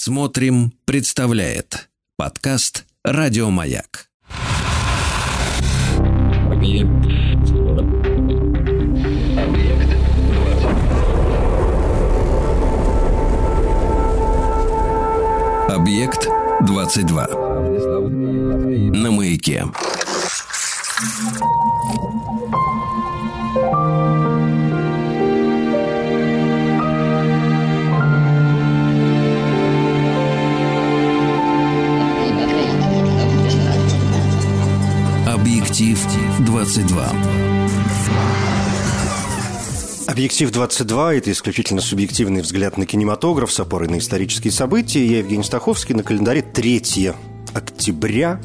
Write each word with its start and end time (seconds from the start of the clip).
Смотрим, 0.00 0.72
представляет 0.84 1.88
подкаст 2.16 2.86
Радиомаяк. 3.02 4.06
Объект 15.68 16.28
22. 16.60 17.26
На 18.92 19.10
маяке. 19.10 19.64
Объектив 35.78 36.40
22. 36.44 37.12
Объектив 40.08 40.50
22– 40.50 41.14
это 41.14 41.30
исключительно 41.30 41.80
субъективный 41.80 42.40
взгляд 42.40 42.78
на 42.78 42.84
кинематограф 42.84 43.52
с 43.52 43.60
опорой 43.60 43.86
на 43.86 43.98
исторические 43.98 44.50
события. 44.50 45.06
Я 45.06 45.18
Евгений 45.18 45.44
Стаховский. 45.44 45.94
На 45.94 46.02
календаре 46.02 46.42
3 46.42 47.12
октября 47.54 48.40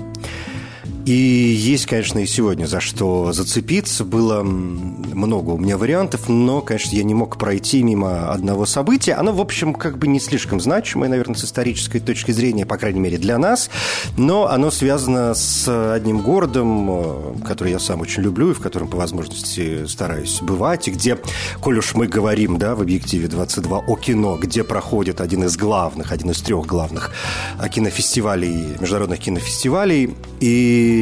и 1.06 1.12
есть, 1.12 1.86
конечно, 1.86 2.20
и 2.20 2.26
сегодня 2.26 2.66
за 2.66 2.80
что 2.80 3.34
зацепиться. 3.34 4.06
Было 4.06 4.42
много 4.42 5.50
у 5.50 5.58
меня 5.58 5.78
вариантов, 5.78 6.30
но, 6.30 6.62
конечно, 6.62 6.96
я 6.96 7.04
не 7.04 7.14
мог 7.14 7.38
пройти 7.38 7.84
мимо 7.84 8.32
одного 8.32 8.66
события. 8.66 9.14
Оно, 9.16 9.34
в 9.34 9.42
общем, 9.42 9.74
как 9.74 9.98
бы 9.98 10.08
не 10.08 10.22
слишком 10.22 10.62
значимое, 10.62 11.10
наверное, 11.10 11.36
с 11.36 11.44
исторической 11.44 12.00
точки 12.00 12.32
зрения, 12.32 12.66
по 12.66 12.78
крайней 12.78 13.02
мере, 13.02 13.18
для 13.18 13.38
нас. 13.38 13.70
Но 14.16 14.48
оно 14.48 14.72
связано 14.72 15.34
с 15.34 15.68
одним 15.94 16.22
городом, 16.22 16.88
э, 16.90 17.34
который 17.46 17.74
я 17.74 17.80
сам 17.80 18.00
очень 18.00 18.24
люблю 18.24 18.52
и 18.52 18.54
в 18.54 18.62
котором, 18.62 18.88
по 18.88 18.96
возможности, 18.96 19.86
стараюсь 19.88 20.40
бывать. 20.42 20.88
И 20.88 20.92
где, 20.92 21.18
коль 21.60 21.80
уж 21.80 21.96
мы 21.96 22.08
говорим, 22.08 22.58
да, 22.58 22.76
в 22.76 22.82
«Объективе 22.82 23.28
22» 23.28 23.84
о 23.88 23.96
кино, 23.98 24.38
где 24.38 24.64
проходит 24.64 25.20
один 25.20 25.44
из 25.44 25.58
главных, 25.58 26.14
один 26.14 26.32
из 26.32 26.42
трех 26.42 26.66
главных 26.66 27.12
э, 27.60 27.68
кинофестивалей, 27.68 28.78
международных 28.80 29.20
кинофестивалей. 29.20 30.16
И 30.40 30.93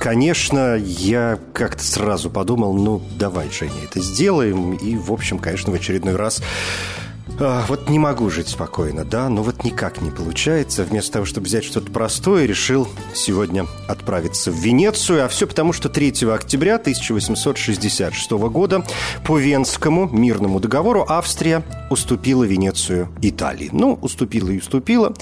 конечно, 0.00 0.76
я 0.76 1.38
как-то 1.52 1.82
сразу 1.82 2.30
подумал, 2.30 2.74
ну, 2.74 3.02
давай, 3.18 3.50
Женя, 3.50 3.84
это 3.84 4.00
сделаем. 4.00 4.74
И, 4.74 4.96
в 4.96 5.12
общем, 5.12 5.38
конечно, 5.38 5.72
в 5.72 5.74
очередной 5.74 6.16
раз 6.16 6.42
а, 7.38 7.64
вот 7.68 7.90
не 7.90 7.98
могу 7.98 8.30
жить 8.30 8.48
спокойно, 8.48 9.04
да, 9.04 9.28
но 9.28 9.42
вот 9.42 9.64
никак 9.64 10.00
не 10.00 10.10
получается. 10.10 10.84
Вместо 10.84 11.14
того, 11.14 11.26
чтобы 11.26 11.46
взять 11.46 11.64
что-то 11.64 11.90
простое, 11.90 12.46
решил 12.46 12.88
сегодня 13.14 13.66
отправиться 13.88 14.50
в 14.50 14.54
Венецию. 14.54 15.24
А 15.24 15.28
все 15.28 15.46
потому, 15.46 15.72
что 15.72 15.88
3 15.88 16.28
октября 16.32 16.76
1866 16.76 18.30
года 18.30 18.84
по 19.24 19.38
Венскому 19.38 20.08
мирному 20.08 20.60
договору 20.60 21.04
Австрия 21.08 21.62
уступила 21.90 22.44
Венецию 22.44 23.08
Италии. 23.20 23.68
Ну, 23.72 23.98
уступила 24.00 24.50
и 24.50 24.58
уступила, 24.58 25.12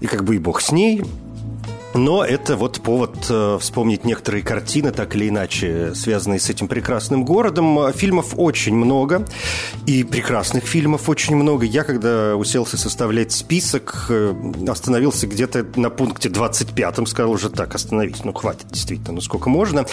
и 0.00 0.06
как 0.06 0.24
бы 0.24 0.36
и 0.36 0.38
бог 0.38 0.60
с 0.60 0.72
ней. 0.72 1.02
Но 1.94 2.24
это 2.24 2.56
вот 2.56 2.80
повод 2.80 3.26
э, 3.28 3.58
вспомнить 3.60 4.04
некоторые 4.04 4.42
картины, 4.42 4.92
так 4.92 5.14
или 5.14 5.28
иначе, 5.28 5.94
связанные 5.94 6.40
с 6.40 6.48
этим 6.48 6.66
прекрасным 6.66 7.24
городом. 7.24 7.92
Фильмов 7.92 8.34
очень 8.36 8.74
много, 8.74 9.26
и 9.86 10.02
прекрасных 10.02 10.64
фильмов 10.64 11.08
очень 11.08 11.36
много. 11.36 11.66
Я, 11.66 11.84
когда 11.84 12.34
уселся 12.34 12.78
составлять 12.78 13.32
список, 13.32 14.06
э, 14.08 14.34
остановился 14.66 15.26
где-то 15.26 15.66
на 15.76 15.90
пункте 15.90 16.30
25-м, 16.30 17.06
сказал 17.06 17.32
уже 17.32 17.50
так, 17.50 17.74
остановись, 17.74 18.24
ну 18.24 18.32
хватит, 18.32 18.68
действительно, 18.70 19.12
ну 19.12 19.20
сколько 19.20 19.50
можно. 19.50 19.84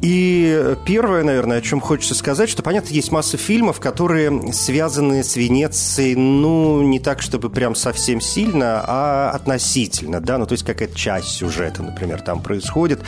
И 0.00 0.76
первое, 0.86 1.24
наверное, 1.24 1.58
о 1.58 1.60
чем 1.60 1.80
хочется 1.80 2.14
сказать, 2.14 2.50
что, 2.50 2.62
понятно, 2.62 2.92
есть 2.94 3.10
масса 3.10 3.36
фильмов, 3.36 3.80
которые 3.80 4.52
связаны 4.52 5.24
с 5.24 5.34
Венецией, 5.34 6.14
ну, 6.14 6.82
не 6.82 7.00
так, 7.00 7.20
чтобы 7.20 7.50
прям 7.50 7.74
совсем 7.74 8.20
сильно, 8.20 8.84
а 8.86 9.30
относительно, 9.30 10.20
да, 10.20 10.38
ну, 10.38 10.46
то 10.46 10.52
есть 10.52 10.64
какая-то 10.64 10.96
часть 10.96 11.31
сюжета, 11.32 11.82
например, 11.82 12.20
там 12.20 12.42
происходит, 12.42 13.00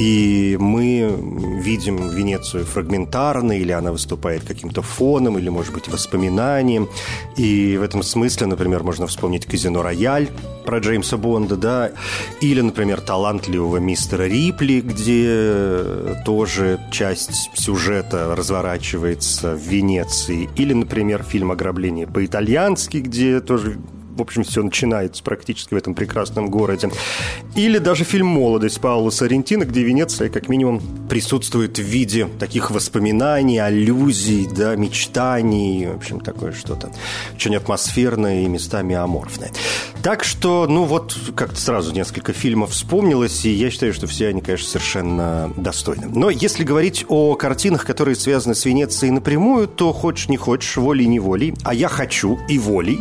и 0.00 0.56
мы 0.60 1.14
видим 1.62 2.10
Венецию 2.10 2.64
фрагментарно, 2.64 3.52
или 3.52 3.72
она 3.72 3.92
выступает 3.92 4.44
каким-то 4.44 4.82
фоном, 4.82 5.38
или, 5.38 5.48
может 5.48 5.74
быть, 5.74 5.88
воспоминанием. 5.88 6.88
И 7.36 7.76
в 7.76 7.82
этом 7.82 8.02
смысле, 8.02 8.46
например, 8.46 8.82
можно 8.82 9.06
вспомнить 9.06 9.46
«Казино 9.46 9.82
Рояль» 9.82 10.28
про 10.64 10.78
Джеймса 10.78 11.16
Бонда, 11.16 11.56
да, 11.56 11.92
или, 12.40 12.60
например, 12.60 13.00
талантливого 13.00 13.76
мистера 13.76 14.24
Рипли, 14.24 14.80
где 14.80 16.16
тоже 16.24 16.80
часть 16.90 17.50
сюжета 17.54 18.34
разворачивается 18.34 19.54
в 19.54 19.60
Венеции, 19.60 20.48
или, 20.56 20.72
например, 20.72 21.22
фильм 21.22 21.52
«Ограбление 21.52 22.06
по-итальянски», 22.06 22.98
где 22.98 23.40
тоже 23.40 23.78
в 24.16 24.22
общем, 24.22 24.44
все 24.44 24.62
начинается 24.62 25.22
практически 25.22 25.74
в 25.74 25.76
этом 25.76 25.94
прекрасном 25.94 26.50
городе. 26.50 26.90
Или 27.54 27.78
даже 27.78 28.04
фильм 28.04 28.26
«Молодость» 28.26 28.80
Паула 28.80 29.10
Соррентино, 29.10 29.64
где 29.64 29.82
Венеция, 29.82 30.28
как 30.28 30.48
минимум, 30.48 30.80
присутствует 31.08 31.78
в 31.78 31.82
виде 31.82 32.28
таких 32.38 32.70
воспоминаний, 32.70 33.58
аллюзий, 33.58 34.48
да, 34.50 34.74
мечтаний, 34.76 35.86
в 35.86 35.96
общем, 35.96 36.20
такое 36.20 36.52
что-то 36.52 36.90
очень 37.34 37.54
атмосферное 37.56 38.44
и 38.44 38.48
местами 38.48 38.94
аморфное. 38.94 39.50
Так 40.02 40.24
что, 40.24 40.66
ну 40.68 40.84
вот, 40.84 41.16
как-то 41.34 41.56
сразу 41.56 41.92
несколько 41.92 42.32
фильмов 42.32 42.70
вспомнилось, 42.70 43.44
и 43.44 43.50
я 43.50 43.70
считаю, 43.70 43.92
что 43.92 44.06
все 44.06 44.28
они, 44.28 44.40
конечно, 44.40 44.68
совершенно 44.68 45.52
достойны. 45.56 46.06
Но 46.08 46.30
если 46.30 46.64
говорить 46.64 47.04
о 47.08 47.34
картинах, 47.34 47.84
которые 47.84 48.14
связаны 48.14 48.54
с 48.54 48.64
Венецией 48.64 49.10
напрямую, 49.10 49.66
то 49.68 49.92
хочешь 49.92 50.28
не 50.28 50.36
хочешь, 50.36 50.76
волей-неволей, 50.76 51.54
а 51.64 51.74
я 51.74 51.88
хочу 51.88 52.38
и 52.48 52.58
волей, 52.58 53.00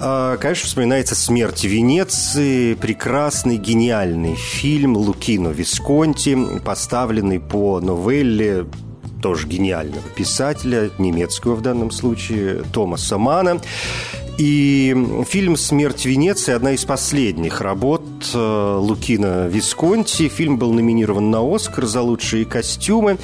а, 0.00 0.33
конечно, 0.36 0.66
вспоминается 0.66 1.14
«Смерть 1.14 1.64
Венеции», 1.64 2.74
прекрасный, 2.74 3.56
гениальный 3.56 4.34
фильм 4.34 4.96
Лукино 4.96 5.50
Висконти, 5.50 6.36
поставленный 6.64 7.40
по 7.40 7.80
новелле 7.80 8.66
тоже 9.22 9.46
гениального 9.46 10.06
писателя, 10.14 10.90
немецкого 10.98 11.54
в 11.54 11.62
данном 11.62 11.90
случае, 11.90 12.62
Томаса 12.72 13.18
Мана. 13.18 13.60
И 14.36 14.96
фильм 15.28 15.56
«Смерть 15.56 16.04
Венеции»– 16.04 16.52
одна 16.54 16.72
из 16.72 16.84
последних 16.84 17.60
работ 17.60 18.02
э, 18.34 18.78
Лукина 18.80 19.46
Висконти. 19.46 20.28
Фильм 20.28 20.58
был 20.58 20.72
номинирован 20.72 21.30
на 21.30 21.40
«Оскар» 21.54 21.86
за 21.86 22.02
лучшие 22.02 22.44
костюмы. 22.44 23.18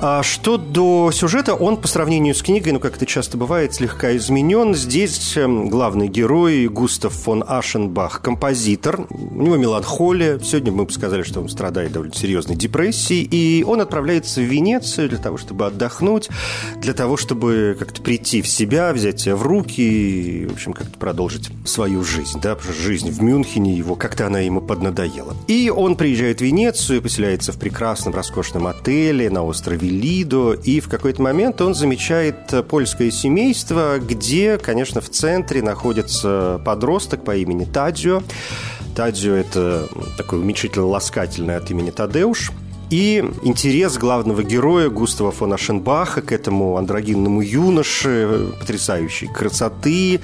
А 0.00 0.22
что 0.22 0.58
до 0.58 1.10
сюжета, 1.12 1.54
он 1.54 1.76
по 1.76 1.88
сравнению 1.88 2.32
с 2.32 2.42
книгой, 2.42 2.72
ну, 2.72 2.78
как 2.78 2.96
это 2.96 3.04
часто 3.04 3.36
бывает, 3.36 3.74
слегка 3.74 4.16
изменен. 4.16 4.72
Здесь 4.72 5.36
эм, 5.36 5.68
главный 5.68 6.06
герой 6.06 6.68
Густав 6.68 7.12
фон 7.12 7.42
Ашенбах, 7.44 8.22
композитор. 8.22 9.08
У 9.10 9.42
него 9.42 9.56
меланхолия. 9.56 10.38
Сегодня 10.38 10.70
мы 10.70 10.84
бы 10.84 10.92
сказали, 10.92 11.24
что 11.24 11.40
он 11.40 11.48
страдает 11.48 11.90
довольно 11.90 12.14
серьезной 12.14 12.54
депрессией. 12.54 13.24
И 13.28 13.64
он 13.64 13.80
отправляется 13.80 14.40
в 14.40 14.44
Венецию 14.44 15.08
для 15.08 15.18
того, 15.18 15.36
чтобы 15.36 15.66
отдохнуть, 15.66 16.28
для 16.76 16.94
того, 16.94 17.16
чтобы 17.16 17.76
как-то 17.76 18.00
прийти 18.00 18.40
в 18.40 18.46
себя, 18.46 18.92
взять 18.92 19.18
себя 19.18 19.34
в 19.34 19.42
руки 19.42 19.82
и, 19.82 20.46
в 20.46 20.52
общем, 20.52 20.74
как-то 20.74 20.96
продолжить 20.96 21.50
свою 21.64 22.04
жизнь. 22.04 22.38
Да, 22.40 22.56
жизнь 22.84 23.10
в 23.10 23.20
Мюнхене 23.20 23.74
его, 23.74 23.96
как-то 23.96 24.28
она 24.28 24.38
ему 24.38 24.60
поднадоела. 24.60 25.36
И 25.48 25.70
он 25.70 25.96
приезжает 25.96 26.38
в 26.38 26.44
Венецию, 26.44 27.02
поселяется 27.02 27.50
в 27.50 27.58
прекрасном, 27.58 28.14
роскошном 28.14 28.68
отеле 28.68 29.28
на 29.28 29.42
острове 29.42 29.87
Лидо, 29.88 30.52
и 30.52 30.80
в 30.80 30.88
какой-то 30.88 31.22
момент 31.22 31.60
он 31.60 31.74
замечает 31.74 32.36
польское 32.68 33.10
семейство, 33.10 33.98
где, 33.98 34.58
конечно, 34.58 35.00
в 35.00 35.08
центре 35.08 35.62
находится 35.62 36.60
подросток 36.64 37.24
по 37.24 37.36
имени 37.36 37.64
Тадзио. 37.64 38.22
Тадзио– 38.94 39.34
это 39.34 39.88
такой 40.16 40.40
уменьшительно 40.40 40.86
ласкательный 40.86 41.56
от 41.56 41.70
имени 41.70 41.90
Тадеуш– 41.90 42.52
и 42.90 43.24
интерес 43.42 43.98
главного 43.98 44.42
героя 44.42 44.88
Густава 44.88 45.30
фон 45.30 45.52
Ашенбаха 45.52 46.22
к 46.22 46.32
этому 46.32 46.76
андрогинному 46.76 47.42
юноше 47.42 48.52
потрясающей 48.58 49.28
красоты 49.28 50.20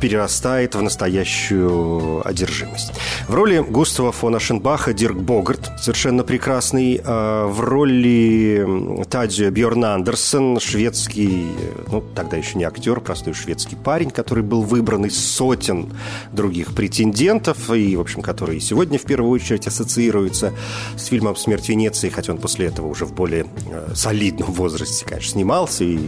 перерастает 0.00 0.74
в 0.74 0.82
настоящую 0.82 2.26
одержимость. 2.26 2.92
В 3.28 3.34
роли 3.34 3.58
Густава 3.58 4.12
фон 4.12 4.36
Ашенбаха 4.36 4.92
Дирк 4.92 5.16
Богарт, 5.16 5.72
совершенно 5.80 6.22
прекрасный. 6.22 7.00
А 7.04 7.48
в 7.48 7.60
роли 7.60 9.04
Тадзио 9.10 9.50
Бьорн 9.50 9.84
Андерсон, 9.84 10.60
шведский, 10.60 11.46
ну, 11.90 12.04
тогда 12.14 12.36
еще 12.36 12.58
не 12.58 12.64
актер, 12.64 13.00
простой 13.00 13.34
шведский 13.34 13.76
парень, 13.76 14.10
который 14.10 14.44
был 14.44 14.62
выбран 14.62 15.06
из 15.06 15.18
сотен 15.18 15.92
других 16.32 16.74
претендентов 16.74 17.70
и, 17.70 17.96
в 17.96 18.00
общем, 18.00 18.22
который 18.22 18.60
сегодня 18.60 18.98
в 18.98 19.02
первую 19.02 19.30
очередь 19.30 19.66
ассоциируется 19.66 20.52
с 20.96 21.06
фильмом 21.06 21.36
«Смерть 21.36 21.68
Венеции» 21.68 21.95
Венеции, 21.96 22.08
хотя 22.10 22.32
он 22.32 22.38
после 22.38 22.66
этого 22.66 22.86
уже 22.86 23.04
в 23.04 23.12
более 23.12 23.46
э, 23.70 23.92
солидном 23.94 24.52
возрасте, 24.52 25.04
конечно, 25.04 25.32
снимался 25.32 25.84
и 25.84 25.98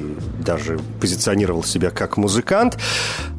даже 0.45 0.79
позиционировал 1.01 1.65
себя 1.65 1.91
как 1.91 2.17
музыкант. 2.17 2.79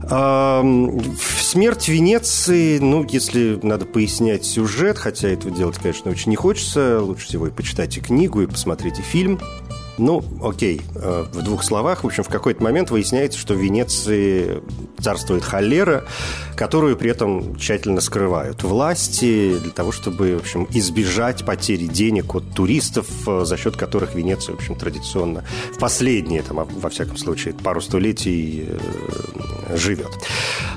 «Смерть 0.02 1.88
Венеции», 1.88 2.80
ну, 2.80 3.06
если 3.08 3.60
надо 3.62 3.86
пояснять 3.86 4.44
сюжет, 4.46 4.98
хотя 4.98 5.28
этого 5.28 5.56
делать, 5.56 5.78
конечно, 5.78 6.10
очень 6.10 6.32
не 6.32 6.36
хочется, 6.36 7.00
лучше 7.02 7.28
всего 7.28 7.48
и 7.48 7.52
почитайте 7.52 8.02
книгу, 8.02 8.42
и 8.42 8.48
посмотрите 8.48 9.02
фильм. 9.04 9.40
Ну, 10.00 10.24
окей, 10.42 10.82
э, 10.96 11.26
в 11.30 11.42
двух 11.44 11.64
словах. 11.64 12.04
В 12.04 12.08
общем, 12.08 12.24
в 12.24 12.30
какой-то 12.30 12.64
момент 12.64 12.90
выясняется, 12.90 13.38
что 13.38 13.54
в 13.54 13.58
Венеции 13.58 14.62
царствует 14.98 15.44
холера, 15.44 16.06
которую 16.56 16.96
при 16.96 17.12
этом 17.12 17.58
тщательно 17.58 18.00
скрывают 18.00 18.64
власти 18.64 19.58
для 19.60 19.72
того, 19.72 19.92
чтобы, 19.92 20.38
в 20.38 20.40
общем, 20.40 20.68
избежать 20.72 21.46
потери 21.46 21.86
денег 21.86 22.34
от 22.34 22.50
туристов, 22.54 23.08
э, 23.28 23.44
за 23.44 23.58
счет 23.58 23.76
которых 23.76 24.16
Венеция, 24.16 24.56
в 24.56 24.60
общем, 24.60 24.76
традиционно 24.76 25.44
в 25.74 25.80
последние, 25.80 26.44
там, 26.44 26.66
во 26.66 26.90
всяком 26.90 27.18
случае, 27.18 27.54
пару 27.54 27.82
столетий 27.82 28.68
э, 28.68 29.76
живет. 29.76 30.10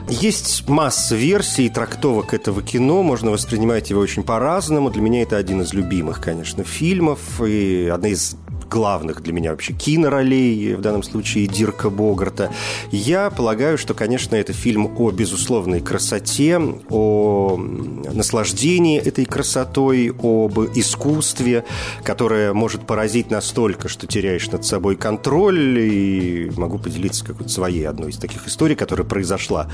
Есть 0.09 0.69
масса 0.69 1.15
версий 1.15 1.67
и 1.67 1.69
трактовок 1.69 2.35
этого 2.35 2.61
кино, 2.61 3.05
можно 3.05 3.31
воспринимать 3.31 3.89
его 3.91 4.01
очень 4.01 4.25
по-разному. 4.25 4.91
Для 4.91 5.01
меня 5.01 5.23
это 5.23 5.37
один 5.37 5.63
из 5.63 5.73
любимых, 5.73 6.21
конечно, 6.21 6.65
фильмов 6.65 7.41
и 7.41 7.89
одна 7.93 8.09
из 8.09 8.37
главных 8.73 9.23
для 9.23 9.35
меня 9.35 9.51
вообще 9.51 9.75
киноролей, 9.75 10.75
в 10.75 10.81
данном 10.81 11.03
случае 11.03 11.47
Дирка 11.47 11.91
Богарта. 11.91 12.51
Я 12.91 13.29
полагаю, 13.29 13.77
что, 13.77 13.93
конечно, 13.93 14.35
это 14.35 14.55
фильм 14.55 14.91
о 14.99 15.11
безусловной 15.11 15.81
красоте, 15.81 16.59
о 16.89 17.59
наслаждении 17.59 18.99
этой 18.99 19.27
красотой, 19.27 20.11
об 20.11 20.59
искусстве, 20.75 21.65
которое 22.03 22.55
может 22.55 22.87
поразить 22.87 23.31
настолько, 23.31 23.89
что 23.89 24.07
теряешь 24.07 24.51
над 24.51 24.65
собой 24.65 24.97
контроль. 24.97 25.79
И 25.81 26.51
могу 26.57 26.79
поделиться 26.79 27.27
какой-то 27.27 27.51
своей 27.51 27.87
одной 27.87 28.11
из 28.11 28.17
таких 28.17 28.47
историй, 28.49 28.75
которая 28.75 29.07
произошла, 29.07 29.69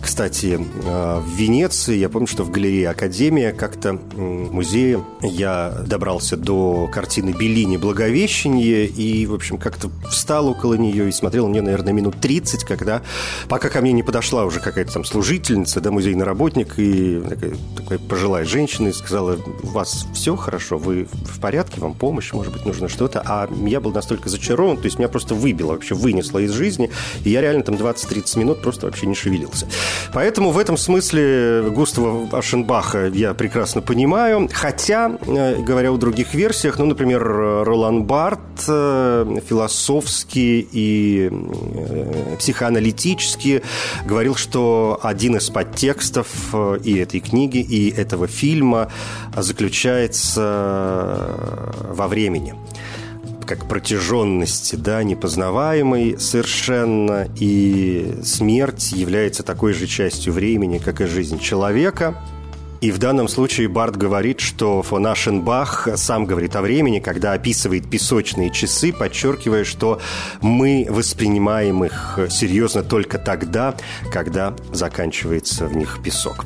кстати, 0.00 0.60
э, 0.60 1.20
в 1.20 1.36
Венеции. 1.36 1.96
Я 1.96 2.08
помню, 2.08 2.28
что 2.28 2.44
в 2.44 2.52
галерее 2.52 2.90
Академия 2.90 3.52
как-то 3.52 3.94
в 3.94 4.52
музее 4.54 5.02
я 5.22 5.70
добрался 5.86 6.36
до 6.36 6.88
картины 6.92 7.30
Беллини 7.30 7.78
«Благовещение», 7.78 8.43
Благовещенье 8.44 8.86
и, 8.86 9.26
в 9.26 9.34
общем, 9.34 9.58
как-то 9.58 9.90
встал 10.08 10.48
около 10.48 10.74
нее 10.74 11.08
и 11.08 11.12
смотрел 11.12 11.48
мне, 11.48 11.62
наверное, 11.62 11.92
минут 11.92 12.16
30, 12.20 12.64
когда, 12.64 13.02
пока 13.48 13.68
ко 13.68 13.80
мне 13.80 13.92
не 13.92 14.02
подошла 14.02 14.44
уже 14.44 14.60
какая-то 14.60 14.92
там 14.92 15.04
служительница, 15.04 15.80
да, 15.80 15.90
музейный 15.90 16.24
работник 16.24 16.74
и 16.78 17.20
такая, 17.28 17.52
такая 17.76 17.98
пожилая 17.98 18.44
женщина 18.44 18.88
и 18.88 18.92
сказала, 18.92 19.38
у 19.62 19.66
вас 19.68 20.06
все 20.14 20.36
хорошо, 20.36 20.78
вы 20.78 21.06
в 21.24 21.40
порядке, 21.40 21.80
вам 21.80 21.94
помощь, 21.94 22.32
может 22.32 22.52
быть, 22.52 22.66
нужно 22.66 22.88
что-то, 22.88 23.22
а 23.24 23.48
я 23.66 23.80
был 23.80 23.92
настолько 23.92 24.28
зачарован, 24.28 24.76
то 24.76 24.84
есть 24.84 24.98
меня 24.98 25.08
просто 25.08 25.34
выбило, 25.34 25.72
вообще 25.72 25.94
вынесло 25.94 26.38
из 26.38 26.52
жизни, 26.52 26.90
и 27.24 27.30
я 27.30 27.40
реально 27.40 27.62
там 27.62 27.76
20-30 27.76 28.38
минут 28.38 28.62
просто 28.62 28.86
вообще 28.86 29.06
не 29.06 29.14
шевелился. 29.14 29.66
Поэтому 30.12 30.50
в 30.50 30.58
этом 30.58 30.76
смысле 30.76 31.70
Густава 31.70 32.28
Ашенбаха 32.36 33.06
я 33.06 33.34
прекрасно 33.34 33.80
понимаю, 33.80 34.48
хотя, 34.52 35.18
э, 35.26 35.62
говоря 35.62 35.92
о 35.92 35.96
других 35.96 36.34
версиях, 36.34 36.78
ну, 36.78 36.86
например, 36.86 37.22
Ролан 37.22 38.04
Бар 38.04 38.33
Декарт 38.34 38.64
э, 38.68 39.40
философски 39.48 40.66
и 40.72 41.28
э, 41.30 42.36
психоаналитически 42.38 43.62
говорил, 44.04 44.34
что 44.34 44.98
один 45.02 45.36
из 45.36 45.50
подтекстов 45.50 46.28
э, 46.52 46.78
и 46.82 46.96
этой 46.96 47.20
книги, 47.20 47.58
и 47.58 47.90
этого 47.90 48.26
фильма 48.26 48.90
заключается 49.36 51.28
во 51.90 52.08
времени. 52.08 52.54
Как 53.46 53.68
протяженности, 53.68 54.76
да, 54.76 55.02
непознаваемой 55.02 56.18
совершенно, 56.18 57.28
и 57.36 58.20
смерть 58.24 58.92
является 58.92 59.42
такой 59.42 59.74
же 59.74 59.86
частью 59.86 60.32
времени, 60.32 60.78
как 60.78 61.00
и 61.00 61.06
жизнь 61.06 61.38
человека– 61.38 62.20
и 62.84 62.90
в 62.90 62.98
данном 62.98 63.28
случае 63.28 63.68
Барт 63.68 63.96
говорит, 63.96 64.40
что 64.40 64.82
фон 64.82 65.06
Ашенбах 65.06 65.88
сам 65.96 66.26
говорит 66.26 66.54
о 66.54 66.60
времени, 66.60 66.98
когда 66.98 67.32
описывает 67.32 67.88
песочные 67.88 68.50
часы, 68.50 68.92
подчеркивая, 68.92 69.64
что 69.64 70.02
мы 70.42 70.86
воспринимаем 70.90 71.82
их 71.82 72.18
серьезно 72.28 72.82
только 72.82 73.16
тогда, 73.16 73.74
когда 74.12 74.54
заканчивается 74.70 75.66
в 75.66 75.74
них 75.74 76.00
песок. 76.04 76.44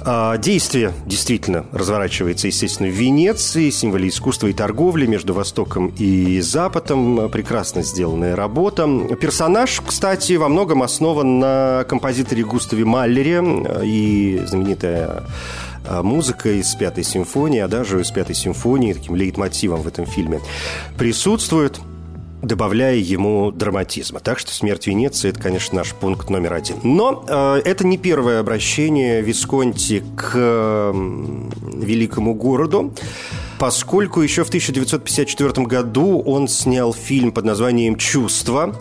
А, 0.00 0.36
действие 0.36 0.92
действительно 1.06 1.66
разворачивается, 1.70 2.48
естественно, 2.48 2.88
в 2.88 2.92
Венеции, 2.92 3.70
символе 3.70 4.08
искусства 4.08 4.48
и 4.48 4.52
торговли 4.52 5.06
между 5.06 5.32
Востоком 5.32 5.92
и 5.96 6.40
Западом. 6.40 7.28
Прекрасно 7.30 7.82
сделанная 7.82 8.34
работа. 8.34 8.88
Персонаж, 9.20 9.80
кстати, 9.86 10.32
во 10.32 10.48
многом 10.48 10.82
основан 10.82 11.38
на 11.38 11.84
композиторе 11.88 12.42
Густаве 12.42 12.84
Маллере 12.84 13.44
и 13.84 14.42
знаменитая 14.44 15.24
музыка 16.02 16.50
из 16.50 16.74
Пятой 16.74 17.04
симфонии, 17.04 17.60
а 17.60 17.68
даже 17.68 18.00
из 18.00 18.10
Пятой 18.10 18.34
симфонии, 18.34 18.92
таким 18.92 19.16
лейтмотивом 19.16 19.82
в 19.82 19.88
этом 19.88 20.06
фильме, 20.06 20.40
присутствует 20.96 21.80
добавляя 22.42 22.96
ему 22.96 23.50
драматизма. 23.50 24.20
Так 24.20 24.38
что 24.38 24.52
«Смерть 24.52 24.86
Венеции»– 24.86 25.30
это, 25.30 25.40
конечно, 25.40 25.76
наш 25.76 25.92
пункт 25.94 26.30
номер 26.30 26.54
один. 26.54 26.76
Но 26.82 27.24
э, 27.26 27.62
это 27.64 27.86
не 27.86 27.98
первое 27.98 28.40
обращение 28.40 29.22
Висконти 29.22 30.04
к 30.16 30.32
э, 30.34 30.92
великому 31.74 32.34
городу, 32.34 32.94
поскольку 33.58 34.20
еще 34.20 34.44
в 34.44 34.48
1954 34.48 35.66
году 35.66 36.20
он 36.20 36.46
снял 36.48 36.92
фильм 36.94 37.32
под 37.32 37.44
названием 37.44 37.96
«Чувство», 37.96 38.76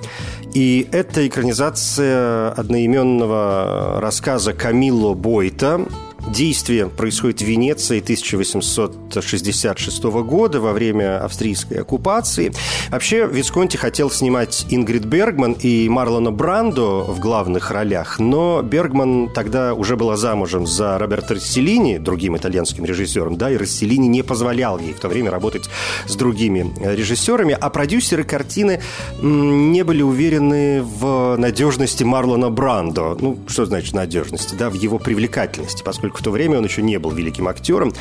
и 0.54 0.88
это 0.92 1.28
экранизация 1.28 2.52
одноименного 2.52 4.00
рассказа 4.00 4.54
Камилло 4.54 5.14
Бойта 5.14 5.86
Действие 6.28 6.90
происходит 6.90 7.42
в 7.42 7.46
Венеции 7.46 8.00
1866 8.00 10.04
года 10.04 10.60
во 10.60 10.74
время 10.74 11.24
австрийской 11.24 11.82
оккупации. 11.82 12.52
Вообще, 12.90 13.28
Висконти 13.28 13.78
хотел 13.78 14.12
снимать 14.12 14.66
Ингрид 14.70 15.06
Бергман 15.06 15.54
и 15.54 15.88
Марлона 15.90 16.32
Брандо 16.32 17.04
в 17.04 17.20
главных 17.20 17.72
ролях, 17.72 18.20
но 18.20 18.62
Бергман 18.62 19.30
тогда 19.34 19.74
уже 19.74 19.96
была 19.96 20.18
замужем 20.18 20.68
за 20.68 20.98
Роберто 20.98 21.36
Расселини, 21.36 21.98
другим 21.98 22.36
итальянским 22.36 22.86
режиссером, 22.86 23.38
да, 23.38 23.50
и 23.50 23.58
Расселини 23.58 24.08
не 24.08 24.22
позволял 24.22 24.80
ей 24.80 24.94
в 24.94 25.00
то 25.00 25.08
время 25.08 25.32
работать 25.32 25.70
с 26.08 26.16
другими 26.16 26.74
режиссерами, 26.80 27.58
а 27.60 27.70
продюсеры 27.70 28.24
картины 28.24 28.82
не 29.22 29.84
были 29.84 30.02
уверены 30.02 30.84
в 30.84 31.36
надежности 31.38 32.04
Марлона 32.04 32.50
Брандо. 32.50 33.18
Ну, 33.20 33.40
что 33.48 33.66
значит 33.66 33.94
надежности, 33.94 34.56
да, 34.56 34.70
в 34.70 34.74
его 34.74 35.00
привлекательности, 35.00 35.84
поскольку 35.84 36.17
в 36.18 36.22
то 36.22 36.32
время 36.32 36.58
он 36.58 36.66
еще 36.66 36.82
не 36.82 36.98
был 36.98 37.12
великим 37.12 37.48
актером, 37.48 37.94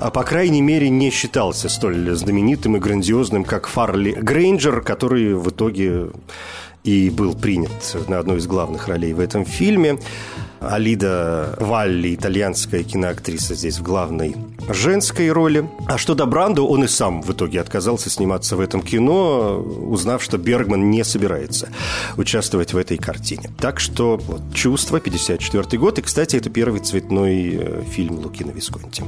а, 0.00 0.10
по 0.10 0.22
крайней 0.22 0.62
мере, 0.62 0.88
не 0.90 1.10
считался 1.10 1.68
столь 1.68 2.14
знаменитым 2.14 2.76
и 2.76 2.80
грандиозным, 2.80 3.44
как 3.44 3.66
Фарли 3.66 4.12
Грейнджер, 4.12 4.82
который 4.82 5.34
в 5.34 5.48
итоге 5.48 6.08
и 6.84 7.10
был 7.10 7.34
принят 7.34 7.96
на 8.08 8.18
одну 8.18 8.36
из 8.36 8.46
главных 8.46 8.88
ролей 8.88 9.12
в 9.12 9.20
этом 9.20 9.44
фильме. 9.44 9.98
Алида 10.60 11.56
Валли, 11.58 12.14
итальянская 12.14 12.84
киноактриса, 12.84 13.54
здесь 13.54 13.78
в 13.78 13.82
главной 13.82 14.36
женской 14.68 15.30
роли. 15.30 15.68
А 15.88 15.98
что 15.98 16.14
до 16.14 16.24
Бранду, 16.26 16.66
он 16.66 16.84
и 16.84 16.88
сам 16.88 17.22
в 17.22 17.32
итоге 17.32 17.60
отказался 17.60 18.10
сниматься 18.10 18.56
в 18.56 18.60
этом 18.60 18.80
кино, 18.80 19.58
узнав, 19.58 20.22
что 20.22 20.38
Бергман 20.38 20.90
не 20.90 21.04
собирается 21.04 21.68
участвовать 22.16 22.72
в 22.72 22.76
этой 22.76 22.96
картине. 22.96 23.50
Так 23.58 23.80
что 23.80 24.16
вот, 24.18 24.42
«Чувство», 24.54 25.00
54 25.00 25.78
год. 25.78 25.98
И, 25.98 26.02
кстати, 26.02 26.36
это 26.36 26.48
первый 26.48 26.80
цветной 26.80 27.56
э, 27.56 27.82
фильм 27.90 28.18
Лукина 28.20 28.52
Висконти. 28.52 29.02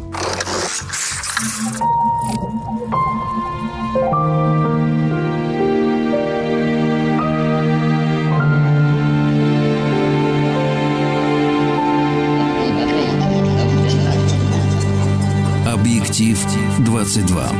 Объектив 16.14 16.78
22. 16.78 17.50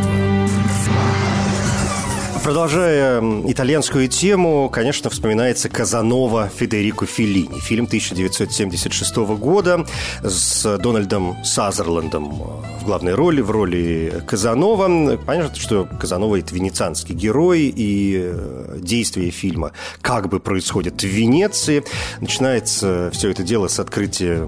Продолжая 2.44 3.20
итальянскую 3.48 4.06
тему, 4.06 4.68
конечно, 4.68 5.10
вспоминается 5.10 5.68
«Казанова» 5.68 6.48
Федерико 6.54 7.04
Феллини. 7.04 7.58
Фильм 7.58 7.86
1976 7.86 9.16
года 9.40 9.84
с 10.22 10.78
Дональдом 10.78 11.42
Сазерландом 11.42 12.62
в 12.80 12.84
главной 12.84 13.14
роли, 13.14 13.40
в 13.40 13.50
роли 13.50 14.22
Казанова. 14.24 15.16
Понятно, 15.16 15.56
что 15.56 15.88
Казанова– 15.98 16.38
это 16.38 16.54
венецианский 16.54 17.14
герой, 17.14 17.72
и 17.74 18.20
э, 18.22 18.76
действие 18.78 19.30
фильма 19.30 19.72
как 20.00 20.28
бы 20.28 20.38
происходит 20.38 21.02
в 21.02 21.06
Венеции. 21.06 21.82
Начинается 22.20 23.10
все 23.12 23.30
это 23.30 23.42
дело 23.42 23.66
с 23.66 23.80
открытия 23.80 24.46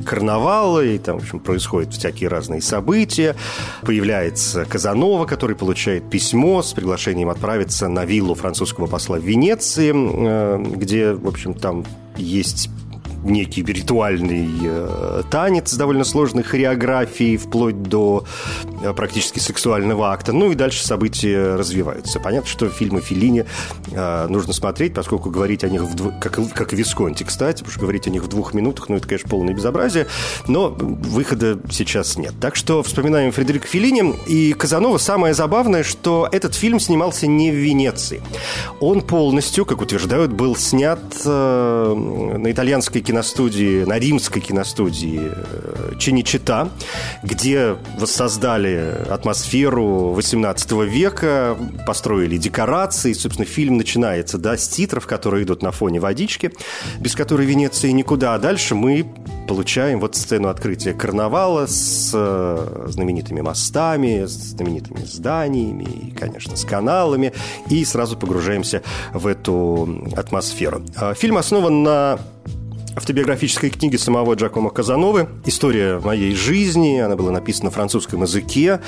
карнавала, 0.00 0.84
и 0.84 0.98
там, 0.98 1.18
в 1.18 1.22
общем, 1.22 1.40
происходят 1.40 1.94
всякие 1.94 2.28
разные 2.28 2.60
события. 2.60 3.36
Появляется 3.82 4.64
Казанова, 4.64 5.26
который 5.26 5.56
получает 5.56 6.08
письмо 6.10 6.62
с 6.62 6.72
приглашением 6.72 7.28
отправиться 7.28 7.88
на 7.88 8.04
виллу 8.04 8.34
французского 8.34 8.86
посла 8.86 9.18
в 9.18 9.24
Венеции, 9.24 9.92
э, 9.94 10.62
где, 10.76 11.12
в 11.12 11.28
общем, 11.28 11.54
там 11.54 11.84
есть 12.16 12.70
некий 13.24 13.62
ритуальный 13.62 14.48
э, 14.62 15.22
танец 15.30 15.70
с 15.70 15.76
довольно 15.76 16.04
сложной 16.04 16.42
хореографией, 16.42 17.36
вплоть 17.36 17.82
до 17.82 18.24
э, 18.82 18.92
практически 18.92 19.38
сексуального 19.38 20.12
акта. 20.12 20.32
Ну 20.32 20.50
и 20.50 20.54
дальше 20.54 20.84
события 20.84 21.54
развиваются. 21.56 22.20
Понятно, 22.20 22.48
что 22.48 22.68
фильмы 22.68 23.00
Филини 23.00 23.44
э, 23.92 24.26
нужно 24.28 24.52
смотреть, 24.52 24.94
поскольку 24.94 25.30
говорить 25.30 25.64
о 25.64 25.68
них, 25.68 25.82
в 25.82 25.94
дв... 25.94 26.18
как, 26.20 26.38
как 26.54 26.72
и 26.72 26.76
Висконти, 26.76 27.24
кстати, 27.24 27.58
потому 27.58 27.72
что 27.72 27.80
говорить 27.80 28.06
о 28.06 28.10
них 28.10 28.22
в 28.22 28.28
двух 28.28 28.54
минутах, 28.54 28.88
ну 28.88 28.96
это, 28.96 29.06
конечно, 29.06 29.28
полное 29.28 29.54
безобразие, 29.54 30.06
но 30.46 30.70
выхода 30.70 31.58
сейчас 31.70 32.16
нет. 32.16 32.34
Так 32.40 32.56
что 32.56 32.82
вспоминаем 32.82 33.32
Фредерика 33.32 33.66
Филини 33.66 34.14
и 34.26 34.52
Казанова. 34.52 34.98
Самое 34.98 35.34
забавное, 35.34 35.82
что 35.82 36.28
этот 36.30 36.54
фильм 36.54 36.80
снимался 36.80 37.26
не 37.26 37.50
в 37.50 37.54
Венеции. 37.54 38.22
Он 38.80 39.02
полностью, 39.02 39.66
как 39.66 39.82
утверждают, 39.82 40.32
был 40.32 40.56
снят 40.56 41.00
на 41.24 42.50
итальянской 42.50 43.02
киностудии, 43.10 43.82
на 43.82 43.98
римской 43.98 44.40
киностудии 44.40 45.32
э, 45.32 45.94
Чиничита, 45.98 46.70
где 47.24 47.76
воссоздали 47.98 49.04
атмосферу 49.10 50.12
18 50.12 50.70
века, 50.86 51.56
построили 51.88 52.36
декорации. 52.36 53.12
Собственно, 53.12 53.46
фильм 53.46 53.78
начинается 53.78 54.38
да, 54.38 54.56
с 54.56 54.68
титров, 54.68 55.08
которые 55.08 55.42
идут 55.42 55.60
на 55.60 55.72
фоне 55.72 55.98
водички, 55.98 56.52
без 57.00 57.16
которой 57.16 57.48
Венеции 57.48 57.90
никуда. 57.90 58.34
А 58.34 58.38
дальше 58.38 58.76
мы 58.76 59.04
получаем 59.48 59.98
вот 59.98 60.14
сцену 60.14 60.48
открытия 60.48 60.92
карнавала 60.92 61.66
с 61.66 62.12
э, 62.14 62.86
знаменитыми 62.90 63.40
мостами, 63.40 64.26
с 64.26 64.30
знаменитыми 64.30 65.04
зданиями 65.04 65.82
и, 65.82 66.10
конечно, 66.12 66.54
с 66.54 66.64
каналами. 66.64 67.32
И 67.68 67.84
сразу 67.84 68.16
погружаемся 68.16 68.82
в 69.12 69.26
эту 69.26 70.06
атмосферу. 70.16 70.82
А 70.94 71.14
фильм 71.14 71.38
основан 71.38 71.82
на 71.82 72.20
автобиографической 72.96 73.70
книги 73.70 73.96
самого 73.96 74.34
Джакомо 74.34 74.70
Казановы 74.70 75.28
«История 75.44 75.98
моей 76.00 76.34
жизни». 76.34 76.98
Она 76.98 77.16
была 77.16 77.30
написана 77.30 77.66
на 77.66 77.70
французском 77.70 78.22
языке 78.22 78.80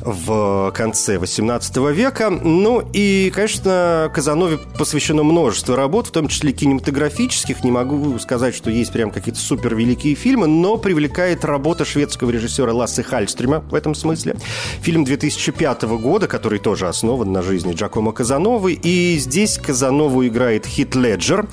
в 0.00 0.72
конце 0.74 1.16
XVIII 1.16 1.92
века. 1.92 2.30
Ну 2.30 2.82
и, 2.92 3.32
конечно, 3.34 4.10
Казанове 4.14 4.58
посвящено 4.78 5.22
множество 5.22 5.76
работ, 5.76 6.08
в 6.08 6.10
том 6.10 6.28
числе 6.28 6.52
кинематографических. 6.52 7.64
Не 7.64 7.70
могу 7.70 8.18
сказать, 8.18 8.54
что 8.54 8.70
есть 8.70 8.92
прям 8.92 9.10
какие-то 9.10 9.40
супер 9.40 9.74
великие 9.74 10.14
фильмы, 10.14 10.46
но 10.46 10.76
привлекает 10.76 11.44
работа 11.44 11.84
шведского 11.84 12.30
режиссера 12.30 12.72
Лассе 12.72 13.02
Хальстрема 13.02 13.60
в 13.60 13.74
этом 13.74 13.94
смысле. 13.94 14.36
Фильм 14.80 15.04
2005 15.04 15.82
года, 15.82 16.28
который 16.28 16.58
тоже 16.58 16.88
основан 16.88 17.32
на 17.32 17.42
жизни 17.42 17.72
Джакомо 17.72 18.12
Казановы. 18.12 18.72
И 18.74 19.16
здесь 19.18 19.58
Казанову 19.58 20.26
играет 20.26 20.66
Хит 20.66 20.94
Леджер. 20.94 21.46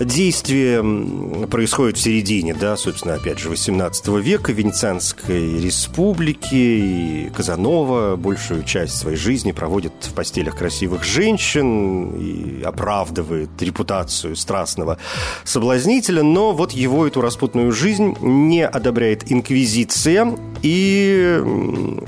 Действие 0.00 1.46
происходит 1.46 1.96
в 1.96 2.00
середине, 2.02 2.54
да, 2.54 2.76
собственно, 2.76 3.14
опять 3.14 3.38
же, 3.38 3.48
18 3.48 4.08
века 4.08 4.52
Венецианской 4.52 5.58
республики, 5.58 6.54
и 6.54 7.30
Казанова 7.34 8.16
большую 8.16 8.62
часть 8.64 8.98
своей 8.98 9.16
жизни 9.16 9.52
проводит 9.52 9.92
в 10.00 10.12
постелях 10.12 10.56
красивых 10.56 11.02
женщин 11.02 12.10
и 12.10 12.62
оправдывает 12.62 13.50
репутацию 13.60 14.36
страстного 14.36 14.98
соблазнителя, 15.44 16.22
но 16.22 16.52
вот 16.52 16.72
его 16.72 17.06
эту 17.06 17.22
распутную 17.22 17.72
жизнь 17.72 18.16
не 18.20 18.66
одобряет 18.66 19.32
инквизиция, 19.32 20.36
и 20.66 21.40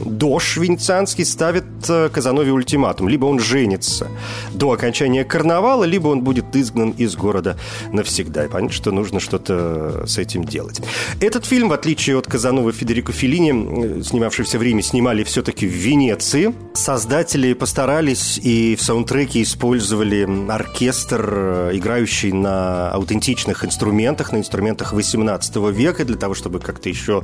Дош 0.05 0.57
венецианский 0.57 1.25
ставит 1.25 1.65
э, 1.89 2.09
Казанове 2.13 2.51
ультиматум. 2.51 3.09
Либо 3.09 3.27
он 3.27 3.39
женится 3.39 4.09
до 4.53 4.73
окончания 4.73 5.25
карнавала, 5.25 5.85
либо 5.85 6.09
он 6.09 6.23
будет 6.23 6.57
изгнан 6.57 6.91
из 6.91 7.15
города 7.15 7.57
навсегда. 7.93 8.47
И 8.47 8.49
понятно, 8.49 8.75
что 8.75 8.91
нужно 8.91 9.21
что-то 9.21 10.05
с 10.09 10.19
этим 10.19 10.45
делать. 10.45 10.81
Этот 11.21 11.47
фильм, 11.47 11.69
в 11.69 11.73
отличие 11.73 12.19
от 12.19 12.27
Казанова 12.27 12.73
Федерико 12.73 13.13
Феллини, 13.13 14.03
снимавшийся 14.03 14.59
в 14.59 14.63
Риме, 14.63 14.83
снимали 14.83 15.23
все-таки 15.23 15.65
в 15.69 15.73
Венеции. 15.73 16.53
Создатели 16.75 17.53
постарались 17.53 18.39
и 18.43 18.75
в 18.75 18.83
саундтреке 18.83 19.43
использовали 19.43 20.29
оркестр, 20.51 21.71
играющий 21.73 22.33
на 22.33 22.91
аутентичных 22.91 23.65
инструментах, 23.65 24.33
на 24.33 24.39
инструментах 24.39 24.93
18 24.93 25.57
века, 25.71 26.05
для 26.05 26.17
того, 26.17 26.35
чтобы 26.35 26.59
как-то 26.59 26.89
еще 26.89 27.23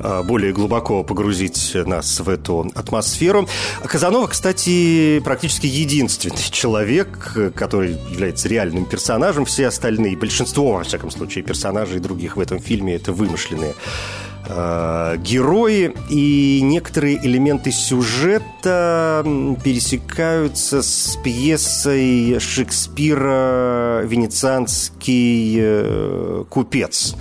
а, 0.00 0.24
более 0.24 0.52
глубоко 0.52 0.71
погрузить 0.80 1.72
нас 1.74 2.20
в 2.20 2.28
эту 2.28 2.70
атмосферу. 2.74 3.48
Казанова, 3.84 4.26
кстати, 4.26 5.20
практически 5.20 5.66
единственный 5.66 6.36
человек, 6.50 7.36
который 7.54 7.92
является 8.10 8.48
реальным 8.48 8.84
персонажем. 8.84 9.44
Все 9.44 9.68
остальные 9.68 9.82
остальные, 9.92 10.16
большинство, 10.16 10.72
во 10.72 10.84
всяком 10.84 11.10
случае, 11.10 11.44
персонажей 11.44 12.00
других 12.00 12.36
в 12.36 12.40
этом 12.40 12.58
фильме 12.58 12.94
это 12.94 13.12
вымышленные 13.12 13.74
э, 14.48 15.16
герои, 15.18 15.92
и 16.08 16.60
некоторые 16.62 17.24
элементы 17.24 17.72
сюжета 17.72 19.22
пересекаются 19.64 20.82
с 20.82 21.18
пьесой 21.22 22.38
Шекспира 22.40 24.02
«Венецианский 24.04 25.56
э, 25.60 26.44
купец» 26.48 27.16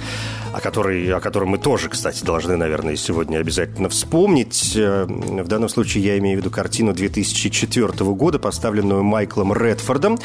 о, 0.54 0.60
которой, 0.60 1.12
о 1.14 1.20
котором 1.20 1.50
мы 1.50 1.58
тоже, 1.58 1.90
кстати, 1.90 2.24
должны, 2.24 2.58
наверное, 2.58 2.96
сегодня 2.96 3.38
обязательно 3.38 3.90
вспомнить. 3.90 4.74
Э, 4.76 5.06
в 5.06 5.48
данном 5.48 5.70
случае 5.70 6.04
я 6.04 6.18
имею 6.18 6.38
в 6.38 6.42
виду 6.42 6.52
картину 6.52 6.94
2004 6.94 7.88
года, 8.12 8.40
поставленную 8.40 9.04
Майклом 9.04 9.54
Редфордом, 9.54 10.20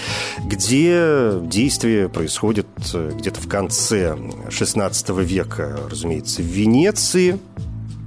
где 0.44 1.32
действие 1.42 2.08
происходит 2.08 2.66
э, 2.94 3.12
где-то 3.14 3.40
в 3.40 3.48
конце 3.48 4.16
16 4.50 5.08
века, 5.10 5.78
разумеется, 5.90 6.42
в 6.42 6.46
Венеции. 6.46 7.38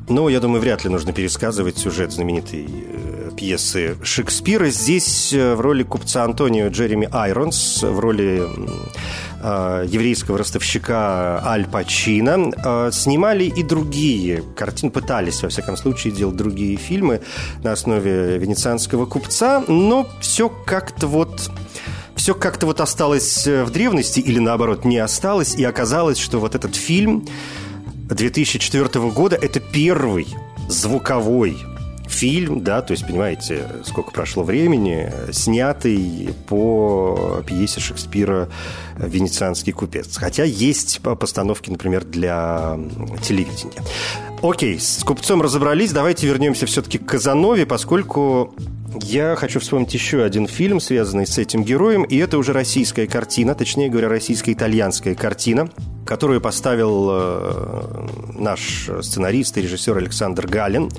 Но, 0.09 0.27
я 0.27 0.39
думаю, 0.39 0.59
вряд 0.61 0.83
ли 0.83 0.89
нужно 0.89 1.13
пересказывать 1.13 1.77
сюжет 1.77 2.11
знаменитой 2.11 2.67
э, 2.67 3.29
пьесы 3.37 3.95
Шекспира. 4.03 4.69
Здесь 4.69 5.31
в 5.33 5.61
роли 5.61 5.83
купца 5.83 6.23
Антонио 6.23 6.69
Джереми 6.69 7.07
Айронс, 7.11 7.83
в 7.83 7.99
роли 7.99 8.43
Э, 9.41 9.85
еврейского 9.87 10.37
ростовщика 10.37 11.41
Аль 11.45 11.65
Пачино. 11.65 12.51
Э, 12.57 12.89
снимали 12.91 13.45
и 13.45 13.63
другие 13.63 14.43
картины, 14.55 14.91
пытались, 14.91 15.41
во 15.41 15.49
всяком 15.49 15.77
случае, 15.77 16.11
делать 16.13 16.35
другие 16.35 16.75
фильмы 16.75 17.21
на 17.63 17.71
основе 17.71 18.37
венецианского 18.37 19.05
купца, 19.05 19.63
но 19.67 20.07
все 20.19 20.49
как-то 20.49 21.07
вот 21.07 21.51
все 22.15 22.35
как-то 22.35 22.65
вот 22.65 22.81
осталось 22.81 23.47
в 23.47 23.69
древности 23.69 24.19
или 24.19 24.39
наоборот 24.39 24.83
не 24.83 24.97
осталось, 24.97 25.55
и 25.55 25.63
оказалось, 25.63 26.17
что 26.17 26.39
вот 26.39 26.53
этот 26.53 26.75
фильм 26.75 27.25
2004 28.09 29.09
года 29.11 29.37
это 29.37 29.61
первый 29.61 30.27
звуковой 30.67 31.57
фильм, 32.09 32.63
да, 32.63 32.81
то 32.81 32.91
есть, 32.91 33.05
понимаете, 33.05 33.67
сколько 33.85 34.11
прошло 34.11 34.43
времени, 34.43 35.11
снятый 35.31 36.33
по 36.47 37.41
пьесе 37.45 37.79
Шекспира 37.79 38.49
«Венецианский 38.97 39.71
купец». 39.71 40.17
Хотя 40.17 40.43
есть 40.43 40.99
постановки, 41.01 41.69
например, 41.69 42.03
для 42.03 42.77
телевидения. 43.21 43.83
Окей, 44.41 44.79
с 44.79 45.03
купцом 45.03 45.41
разобрались, 45.41 45.91
давайте 45.91 46.27
вернемся 46.27 46.65
все-таки 46.65 46.97
к 46.97 47.05
Казанове, 47.05 47.65
поскольку 47.65 48.53
я 49.01 49.35
хочу 49.35 49.59
вспомнить 49.59 49.93
еще 49.93 50.23
один 50.23 50.47
фильм, 50.47 50.79
связанный 50.79 51.27
с 51.27 51.37
этим 51.37 51.63
героем, 51.63 52.03
и 52.03 52.17
это 52.17 52.37
уже 52.37 52.53
российская 52.53 53.05
картина, 53.05 53.53
точнее 53.53 53.89
говоря, 53.89 54.09
российско-итальянская 54.09 55.13
картина, 55.13 55.69
которую 56.09 56.41
поставил 56.41 57.07
э, 57.11 58.07
наш 58.33 58.89
сценарист 59.01 59.55
и 59.59 59.61
режиссер 59.61 59.95
Александр 59.95 60.47
Галин 60.47 60.89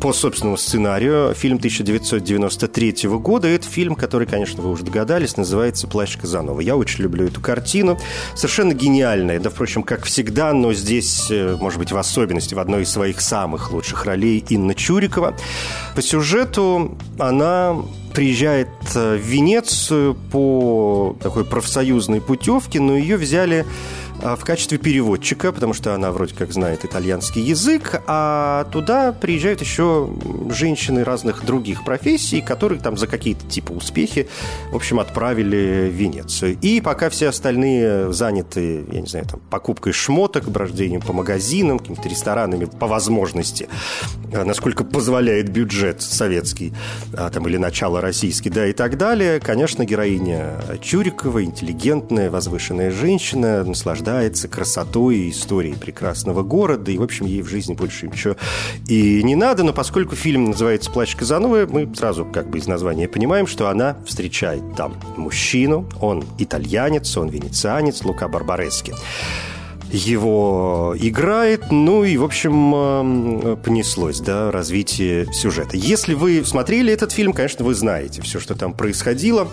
по 0.00 0.14
собственному 0.14 0.56
сценарию. 0.56 1.34
Фильм 1.34 1.58
1993 1.58 3.10
года. 3.18 3.46
Это 3.46 3.68
фильм, 3.68 3.94
который, 3.94 4.26
конечно, 4.26 4.62
вы 4.62 4.70
уже 4.70 4.84
догадались, 4.84 5.36
называется 5.36 5.86
«Плащ 5.86 6.16
Казанова». 6.16 6.60
Я 6.60 6.76
очень 6.76 7.02
люблю 7.02 7.26
эту 7.26 7.42
картину. 7.42 7.98
Совершенно 8.34 8.72
гениальная. 8.72 9.38
Да, 9.38 9.50
впрочем, 9.50 9.82
как 9.82 10.06
всегда, 10.06 10.54
но 10.54 10.72
здесь, 10.72 11.30
э, 11.30 11.54
может 11.60 11.78
быть, 11.78 11.92
в 11.92 11.98
особенности, 11.98 12.54
в 12.54 12.58
одной 12.58 12.84
из 12.84 12.90
своих 12.90 13.20
самых 13.20 13.70
лучших 13.70 14.06
ролей 14.06 14.42
Инна 14.48 14.74
Чурикова. 14.74 15.36
По 15.94 16.00
сюжету 16.00 16.96
она 17.18 17.76
приезжает 18.14 18.68
э, 18.94 19.16
в 19.16 19.20
Венецию 19.20 20.14
по 20.32 21.16
такой 21.22 21.44
профсоюзной 21.44 22.20
путевке, 22.20 22.80
но 22.80 22.96
ее 22.96 23.16
взяли 23.16 23.66
в 24.22 24.44
качестве 24.44 24.78
переводчика, 24.78 25.52
потому 25.52 25.74
что 25.74 25.94
она 25.94 26.10
вроде 26.10 26.34
как 26.34 26.52
знает 26.52 26.84
итальянский 26.84 27.42
язык, 27.42 28.02
а 28.06 28.64
туда 28.72 29.12
приезжают 29.12 29.60
еще 29.60 30.10
женщины 30.50 31.04
разных 31.04 31.44
других 31.44 31.84
профессий, 31.84 32.40
которые 32.40 32.80
там 32.80 32.96
за 32.96 33.06
какие-то 33.06 33.46
типа 33.46 33.72
успехи, 33.72 34.28
в 34.72 34.76
общем, 34.76 34.98
отправили 34.98 35.88
в 35.88 35.94
Венецию. 35.94 36.58
И 36.60 36.80
пока 36.80 37.10
все 37.10 37.28
остальные 37.28 38.12
заняты, 38.12 38.84
я 38.90 39.00
не 39.00 39.06
знаю, 39.06 39.26
там, 39.26 39.40
покупкой 39.50 39.92
шмоток, 39.92 40.48
брождением 40.48 41.00
по 41.00 41.12
магазинам, 41.12 41.78
какими-то 41.78 42.08
ресторанами 42.08 42.64
по 42.64 42.86
возможности, 42.86 43.68
а, 44.32 44.44
насколько 44.44 44.82
позволяет 44.82 45.48
бюджет 45.50 46.02
советский, 46.02 46.72
а, 47.16 47.30
там, 47.30 47.46
или 47.46 47.56
начало 47.56 48.00
российский, 48.00 48.50
да, 48.50 48.66
и 48.66 48.72
так 48.72 48.98
далее, 48.98 49.38
конечно, 49.38 49.84
героиня 49.84 50.56
Чурикова, 50.82 51.44
интеллигентная, 51.44 52.30
возвышенная 52.30 52.90
женщина, 52.90 53.62
наслаждается 53.62 54.07
наслаждается 54.08 54.48
красотой 54.48 55.16
и 55.16 55.30
историей 55.30 55.74
прекрасного 55.74 56.42
города, 56.42 56.90
и, 56.90 56.98
в 56.98 57.02
общем, 57.02 57.26
ей 57.26 57.42
в 57.42 57.48
жизни 57.48 57.74
больше 57.74 58.08
ничего 58.08 58.36
и 58.86 59.22
не 59.22 59.36
надо, 59.36 59.64
но 59.64 59.72
поскольку 59.72 60.16
фильм 60.16 60.46
называется 60.46 60.90
«Плач 60.90 61.14
Казановы», 61.14 61.66
мы 61.66 61.94
сразу 61.94 62.24
как 62.24 62.48
бы 62.48 62.58
из 62.58 62.66
названия 62.66 63.06
понимаем, 63.06 63.46
что 63.46 63.68
она 63.68 63.98
встречает 64.06 64.62
там 64.76 64.94
мужчину, 65.16 65.88
он 66.00 66.24
итальянец, 66.38 67.16
он 67.16 67.28
венецианец, 67.28 68.02
Лука 68.04 68.28
Барбарески 68.28 68.94
его 69.90 70.94
играет. 70.98 71.70
Ну 71.70 72.04
и, 72.04 72.18
в 72.18 72.24
общем, 72.24 73.56
понеслось, 73.64 74.20
да, 74.20 74.50
развитие 74.50 75.32
сюжета. 75.32 75.78
Если 75.78 76.12
вы 76.12 76.44
смотрели 76.44 76.92
этот 76.92 77.10
фильм, 77.12 77.32
конечно, 77.32 77.64
вы 77.64 77.74
знаете 77.74 78.20
все, 78.20 78.38
что 78.38 78.54
там 78.54 78.74
происходило. 78.74 79.48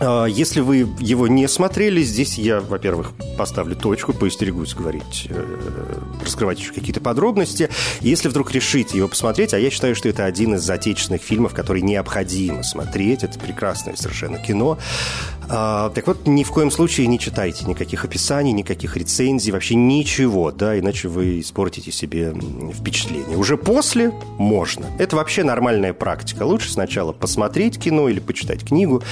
А, 0.00 0.26
если 0.26 0.60
вы 0.60 0.88
его 1.00 1.26
не 1.28 1.48
смотрели, 1.48 2.02
здесь 2.02 2.38
я, 2.38 2.60
во-первых, 2.60 3.12
поставлю 3.36 3.74
точку, 3.74 4.12
поистерегусь 4.12 4.74
говорить, 4.74 5.26
э, 5.28 6.00
раскрывать 6.22 6.60
еще 6.60 6.72
какие-то 6.72 7.00
подробности. 7.00 7.68
Если 8.00 8.28
вдруг 8.28 8.52
решите 8.52 8.98
его 8.98 9.08
посмотреть, 9.08 9.54
а 9.54 9.58
я 9.58 9.70
считаю, 9.70 9.94
что 9.96 10.08
это 10.08 10.24
один 10.24 10.54
из 10.54 10.68
отечественных 10.68 11.22
фильмов, 11.22 11.54
который 11.54 11.82
необходимо 11.82 12.62
смотреть, 12.62 13.24
это 13.24 13.38
прекрасное 13.38 13.96
совершенно 13.96 14.38
кино. 14.38 14.78
А, 15.50 15.90
так 15.90 16.06
вот, 16.06 16.26
ни 16.26 16.44
в 16.44 16.50
коем 16.50 16.70
случае 16.70 17.06
не 17.06 17.18
читайте 17.18 17.64
никаких 17.64 18.04
описаний, 18.04 18.52
никаких 18.52 18.96
рецензий, 18.96 19.50
вообще 19.50 19.74
ничего, 19.74 20.52
да, 20.52 20.78
иначе 20.78 21.08
вы 21.08 21.40
испортите 21.40 21.90
себе 21.90 22.34
впечатление. 22.72 23.36
Уже 23.36 23.56
после 23.56 24.12
можно. 24.36 24.86
Это 24.98 25.16
вообще 25.16 25.44
нормальная 25.44 25.94
практика. 25.94 26.42
Лучше 26.42 26.70
сначала 26.70 27.12
посмотреть 27.12 27.78
кино 27.78 28.08
или 28.08 28.20
почитать 28.20 28.64
книгу, 28.64 29.02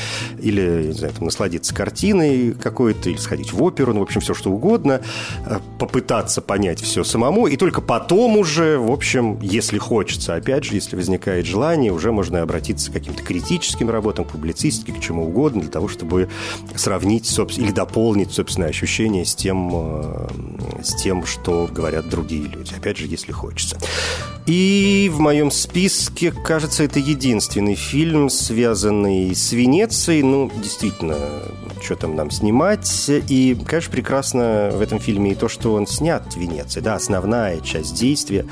или 0.40 0.75
не 0.82 0.92
знаю, 0.92 1.12
там, 1.14 1.24
насладиться 1.24 1.74
картиной 1.74 2.52
какой-то, 2.52 3.10
или 3.10 3.16
сходить 3.16 3.52
в 3.52 3.62
оперу, 3.62 3.92
ну, 3.94 4.00
в 4.00 4.02
общем, 4.02 4.20
все 4.20 4.34
что 4.34 4.50
угодно, 4.50 5.00
э, 5.46 5.58
попытаться 5.78 6.40
понять 6.40 6.80
все 6.80 7.04
самому, 7.04 7.46
и 7.46 7.56
только 7.56 7.80
потом 7.80 8.36
уже, 8.36 8.78
в 8.78 8.90
общем, 8.90 9.38
если 9.40 9.78
хочется, 9.78 10.34
опять 10.34 10.64
же, 10.64 10.74
если 10.74 10.96
возникает 10.96 11.46
желание, 11.46 11.92
уже 11.92 12.12
можно 12.12 12.42
обратиться 12.42 12.90
к 12.90 12.94
каким-то 12.94 13.22
критическим 13.22 13.90
работам, 13.90 14.24
к 14.24 14.28
публицистике, 14.28 14.92
к 14.92 15.00
чему 15.00 15.26
угодно, 15.26 15.62
для 15.62 15.70
того, 15.70 15.88
чтобы 15.88 16.28
сравнить, 16.74 17.26
собственно, 17.26 17.66
или 17.66 17.72
дополнить 17.72 18.32
собственное 18.32 18.68
ощущение 18.68 19.24
с 19.24 19.34
тем, 19.34 19.70
э, 19.72 20.28
с 20.82 20.94
тем, 20.94 21.24
что 21.26 21.68
говорят 21.70 22.08
другие 22.08 22.44
люди. 22.44 22.74
Опять 22.74 22.98
же, 22.98 23.06
если 23.06 23.32
хочется. 23.32 23.78
И 24.46 25.10
в 25.12 25.18
моем 25.18 25.50
списке, 25.50 26.30
кажется, 26.30 26.84
это 26.84 27.00
единственный 27.00 27.74
фильм, 27.74 28.30
связанный 28.30 29.34
с 29.34 29.50
Венецией. 29.50 30.22
Ну, 30.22 30.52
действительно, 30.62 31.16
что 31.82 31.96
там 31.96 32.14
нам 32.14 32.30
снимать. 32.30 33.10
И, 33.28 33.58
конечно, 33.66 33.90
прекрасно 33.90 34.70
в 34.72 34.80
этом 34.80 35.00
фильме 35.00 35.32
и 35.32 35.34
то, 35.34 35.48
что 35.48 35.74
он 35.74 35.88
снят 35.88 36.32
в 36.32 36.36
Венеции. 36.36 36.78
Да, 36.78 36.94
основная 36.94 37.60
часть 37.60 37.96
действия 37.96 38.46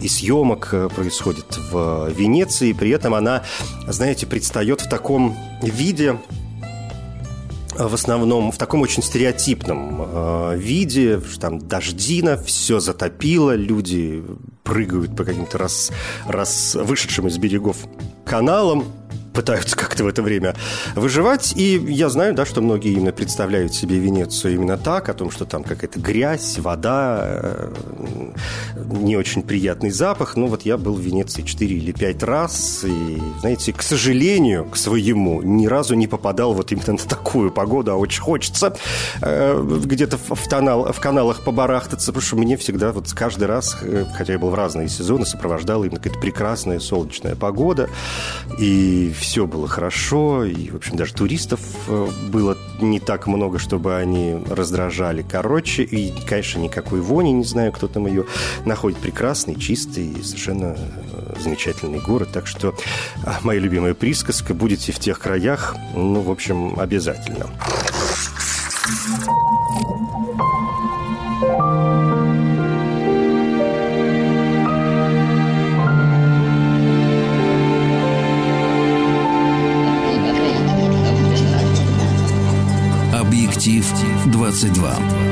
и 0.00 0.08
съемок 0.08 0.68
э, 0.72 0.88
происходит 0.94 1.58
в 1.72 2.08
Венеции. 2.16 2.72
При 2.72 2.90
этом 2.90 3.12
она, 3.12 3.42
знаете, 3.88 4.26
предстает 4.26 4.82
в 4.82 4.88
таком 4.88 5.36
виде, 5.60 6.18
в 7.78 7.94
основном 7.94 8.52
в 8.52 8.58
таком 8.58 8.82
очень 8.82 9.02
стереотипном 9.02 10.02
э, 10.02 10.56
виде, 10.56 11.20
там 11.40 11.58
дождина, 11.58 12.36
все 12.36 12.80
затопило, 12.80 13.54
люди 13.54 14.24
прыгают 14.62 15.16
по 15.16 15.24
каким-то 15.24 15.58
раз, 15.58 15.92
раз 16.26 16.74
вышедшим 16.74 17.28
из 17.28 17.38
берегов 17.38 17.76
каналам, 18.24 18.84
пытаются 19.36 19.76
как-то 19.76 20.02
в 20.02 20.08
это 20.08 20.22
время 20.22 20.56
выживать. 20.94 21.52
И 21.56 21.78
я 21.88 22.08
знаю, 22.08 22.34
да, 22.34 22.46
что 22.46 22.62
многие 22.62 22.92
именно 22.92 23.12
представляют 23.12 23.74
себе 23.74 23.98
Венецию 23.98 24.54
именно 24.54 24.78
так, 24.78 25.10
о 25.10 25.14
том, 25.14 25.30
что 25.30 25.44
там 25.44 25.62
какая-то 25.62 26.00
грязь, 26.00 26.58
вода, 26.58 27.20
э, 27.22 27.72
не 28.76 29.16
очень 29.16 29.42
приятный 29.42 29.90
запах. 29.90 30.36
Ну 30.36 30.46
вот 30.46 30.62
я 30.62 30.78
был 30.78 30.94
в 30.94 31.00
Венеции 31.00 31.42
4 31.42 31.76
или 31.76 31.92
5 31.92 32.22
раз, 32.22 32.84
и, 32.84 33.20
знаете, 33.40 33.74
к 33.74 33.82
сожалению, 33.82 34.64
к 34.64 34.76
своему, 34.76 35.42
ни 35.42 35.66
разу 35.66 35.94
не 35.94 36.06
попадал 36.06 36.54
вот 36.54 36.72
именно 36.72 36.92
на 36.92 36.98
такую 36.98 37.50
погоду, 37.50 37.92
а 37.92 37.96
очень 37.96 38.22
хочется 38.22 38.74
э, 39.20 39.80
где-то 39.84 40.16
в, 40.16 40.48
тонал, 40.48 40.92
в 40.92 41.00
каналах 41.00 41.44
побарахтаться, 41.44 42.06
потому 42.06 42.22
что 42.22 42.36
мне 42.36 42.56
всегда 42.56 42.92
вот 42.92 43.12
каждый 43.12 43.44
раз, 43.44 43.76
э, 43.82 44.06
хотя 44.16 44.32
я 44.32 44.38
был 44.38 44.48
в 44.48 44.54
разные 44.54 44.88
сезоны, 44.88 45.26
сопровождала 45.26 45.84
именно 45.84 45.98
какая-то 45.98 46.20
прекрасная 46.20 46.80
солнечная 46.80 47.36
погода, 47.36 47.90
и 48.58 49.12
было 49.46 49.68
хорошо, 49.68 50.44
и, 50.44 50.70
в 50.70 50.76
общем, 50.76 50.96
даже 50.96 51.12
туристов 51.14 51.60
э, 51.88 52.08
было 52.28 52.56
не 52.80 53.00
так 53.00 53.26
много, 53.26 53.58
чтобы 53.58 53.96
они 53.96 54.36
раздражали. 54.48 55.24
Короче, 55.28 55.82
и, 55.82 56.12
конечно, 56.26 56.60
никакой 56.60 57.00
вони, 57.00 57.32
не 57.32 57.44
знаю, 57.44 57.72
кто 57.72 57.88
там 57.88 58.06
ее 58.06 58.24
находит. 58.64 58.98
Прекрасный, 58.98 59.56
чистый, 59.56 60.22
совершенно 60.22 60.76
э, 60.76 61.34
замечательный 61.40 62.00
город. 62.00 62.30
Так 62.32 62.46
что 62.46 62.74
а, 63.24 63.38
моя 63.42 63.60
любимая 63.60 63.94
присказка 63.94 64.54
«Будете 64.54 64.92
в 64.92 64.98
тех 64.98 65.18
краях», 65.18 65.74
ну, 65.94 66.20
в 66.20 66.30
общем, 66.30 66.78
обязательно. 66.78 67.46
22. 84.52 85.25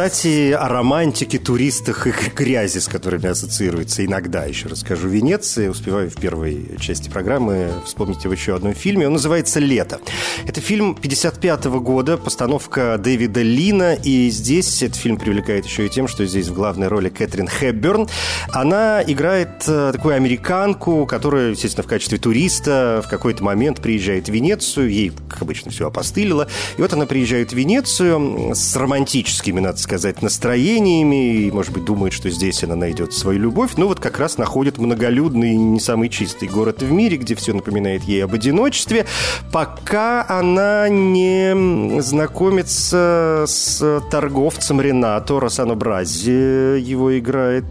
Кстати, 0.00 0.52
о 0.52 0.66
романтике, 0.66 1.38
туристах 1.38 2.06
и 2.06 2.12
грязи, 2.34 2.78
с 2.78 2.88
которыми 2.88 3.26
ассоциируется 3.26 4.02
иногда, 4.02 4.46
еще 4.46 4.66
расскажу, 4.66 5.08
Венеции. 5.08 5.68
Успеваю 5.68 6.08
в 6.08 6.14
первой 6.14 6.78
части 6.80 7.10
программы 7.10 7.68
вспомнить 7.84 8.24
об 8.24 8.32
еще 8.32 8.56
одном 8.56 8.72
фильме. 8.72 9.06
Он 9.06 9.12
называется 9.12 9.60
«Лето». 9.60 10.00
Это 10.46 10.62
фильм 10.62 10.94
55 10.94 11.66
-го 11.66 11.80
года, 11.80 12.16
постановка 12.16 12.96
Дэвида 12.96 13.42
Лина. 13.42 13.92
И 13.92 14.30
здесь 14.30 14.82
этот 14.82 14.96
фильм 14.96 15.18
привлекает 15.18 15.66
еще 15.66 15.84
и 15.84 15.90
тем, 15.90 16.08
что 16.08 16.24
здесь 16.24 16.48
в 16.48 16.54
главной 16.54 16.88
роли 16.88 17.10
Кэтрин 17.10 17.48
Хэбберн. 17.48 18.08
Она 18.54 19.02
играет 19.06 19.64
э, 19.66 19.92
такую 19.92 20.14
американку, 20.14 21.04
которая, 21.04 21.50
естественно, 21.50 21.84
в 21.84 21.88
качестве 21.90 22.16
туриста 22.16 23.02
в 23.04 23.10
какой-то 23.10 23.44
момент 23.44 23.82
приезжает 23.82 24.30
в 24.30 24.32
Венецию. 24.32 24.90
Ей, 24.90 25.12
как 25.28 25.42
обычно, 25.42 25.70
все 25.70 25.88
опостылило. 25.88 26.48
И 26.78 26.80
вот 26.80 26.90
она 26.94 27.04
приезжает 27.04 27.52
в 27.52 27.54
Венецию 27.54 28.54
с 28.54 28.74
романтическими, 28.76 29.60
надо 29.60 29.76
сказать, 29.76 29.89
сказать, 29.90 30.22
настроениями, 30.22 31.34
и, 31.34 31.50
может 31.50 31.72
быть, 31.72 31.84
думает, 31.84 32.12
что 32.12 32.30
здесь 32.30 32.62
она 32.62 32.76
найдет 32.76 33.12
свою 33.12 33.40
любовь, 33.40 33.72
но 33.76 33.88
вот 33.88 33.98
как 33.98 34.20
раз 34.20 34.38
находит 34.38 34.78
многолюдный, 34.78 35.56
не 35.56 35.80
самый 35.80 36.08
чистый 36.08 36.46
город 36.46 36.80
в 36.80 36.92
мире, 36.92 37.16
где 37.16 37.34
все 37.34 37.52
напоминает 37.52 38.04
ей 38.04 38.22
об 38.22 38.32
одиночестве, 38.32 39.06
пока 39.50 40.24
она 40.28 40.88
не 40.88 42.00
знакомится 42.02 43.46
с 43.48 44.00
торговцем 44.12 44.80
Ренато 44.80 45.40
Росано 45.40 45.74
Брази, 45.74 46.78
его 46.78 47.18
играет, 47.18 47.64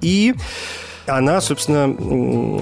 и 0.00 0.34
она, 1.06 1.40
собственно, 1.40 1.86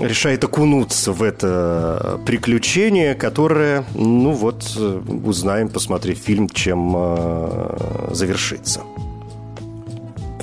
решает 0.06 0.44
окунуться 0.44 1.12
в 1.12 1.22
это 1.22 2.20
приключение, 2.26 3.14
которое, 3.14 3.84
ну 3.94 4.32
вот, 4.32 4.76
узнаем, 4.76 5.68
посмотрев 5.68 6.18
фильм, 6.18 6.48
чем 6.48 6.94
э, 6.96 8.08
завершится. 8.10 8.82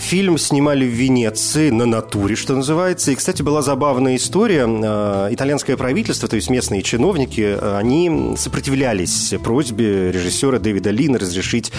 Фильм 0.02 0.38
снимали 0.38 0.84
в 0.84 0.90
Венеции, 0.90 1.70
на 1.70 1.86
натуре, 1.86 2.36
что 2.36 2.56
называется. 2.56 3.12
И, 3.12 3.16
кстати, 3.16 3.44
была 3.44 3.62
забавная 3.62 4.18
история. 4.18 4.66
Э, 4.68 5.30
итальянское 5.32 5.78
правительство, 5.78 6.28
то 6.28 6.36
есть 6.36 6.50
местные 6.50 6.82
чиновники, 6.82 7.56
э, 7.58 7.78
они 7.78 8.36
сопротивлялись 8.36 9.34
просьбе 9.42 10.12
режиссера 10.12 10.60
Дэвида 10.60 10.90
Лина 10.90 11.20
разрешить 11.20 11.72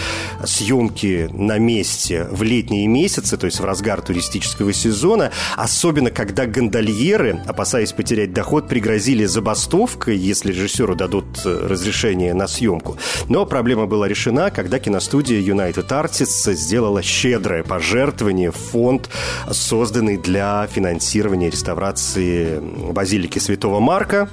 съемки 0.45 1.29
на 1.33 1.59
месте 1.59 2.27
в 2.31 2.43
летние 2.43 2.87
месяцы, 2.87 3.37
то 3.37 3.47
есть 3.47 3.61
в 3.61 3.65
разгар 3.65 4.01
туристического 4.01 4.73
сезона, 4.73 5.33
особенно 5.57 6.11
когда 6.11 6.47
гондольеры, 6.47 7.43
опасаясь 7.47 7.93
потерять 7.93 8.33
доход, 8.33 8.69
пригрозили 8.69 9.27
забастовкой, 9.27 10.17
если 10.17 10.53
режиссеру 10.53 10.95
дадут 10.95 11.27
разрешение 11.45 12.33
на 12.35 12.47
съемку. 12.47 12.97
Но 13.29 13.45
проблема 13.45 13.87
была 13.87 14.09
решена, 14.09 14.51
когда 14.51 14.79
киностудия 14.79 15.41
United 15.41 15.89
Artists 15.89 16.55
сделала 16.55 17.03
щедрое 17.03 17.65
пожертвование 17.65 18.12
в 18.20 18.53
фонд, 18.53 19.09
созданный 19.51 20.16
для 20.16 20.66
финансирования 20.66 21.51
реставрации 21.51 22.61
базилики 22.92 23.38
Святого 23.38 23.81
Марка, 23.81 24.29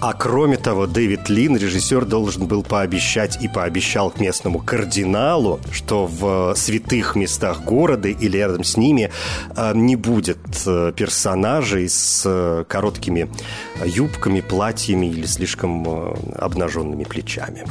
а 0.00 0.14
кроме 0.14 0.56
того, 0.56 0.86
Дэвид 0.86 1.28
Лин, 1.28 1.56
режиссер, 1.56 2.06
должен 2.06 2.46
был 2.46 2.62
пообещать 2.62 3.42
и 3.42 3.48
пообещал 3.48 4.12
местному 4.18 4.58
кардиналу, 4.58 5.60
что 5.70 6.06
в 6.06 6.54
святых 6.56 7.16
местах 7.16 7.62
города 7.62 8.08
или 8.08 8.38
рядом 8.38 8.64
с 8.64 8.78
ними 8.78 9.10
э, 9.54 9.72
не 9.74 9.96
будет 9.96 10.38
э, 10.66 10.92
персонажей 10.96 11.88
с 11.88 12.22
э, 12.24 12.64
короткими 12.66 13.28
юбками, 13.84 14.40
платьями 14.40 15.06
или 15.06 15.26
слишком 15.26 15.86
обнаженными 16.34 17.04
плечами. 17.04 17.64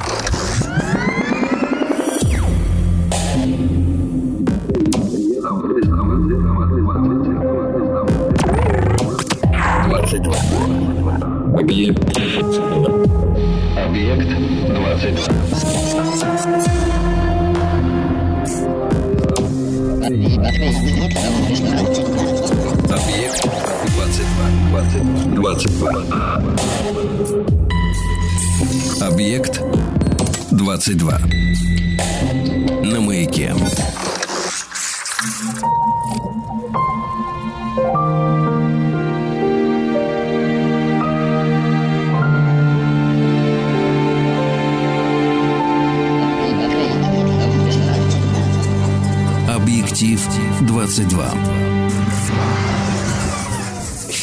2022. 30.96 31.39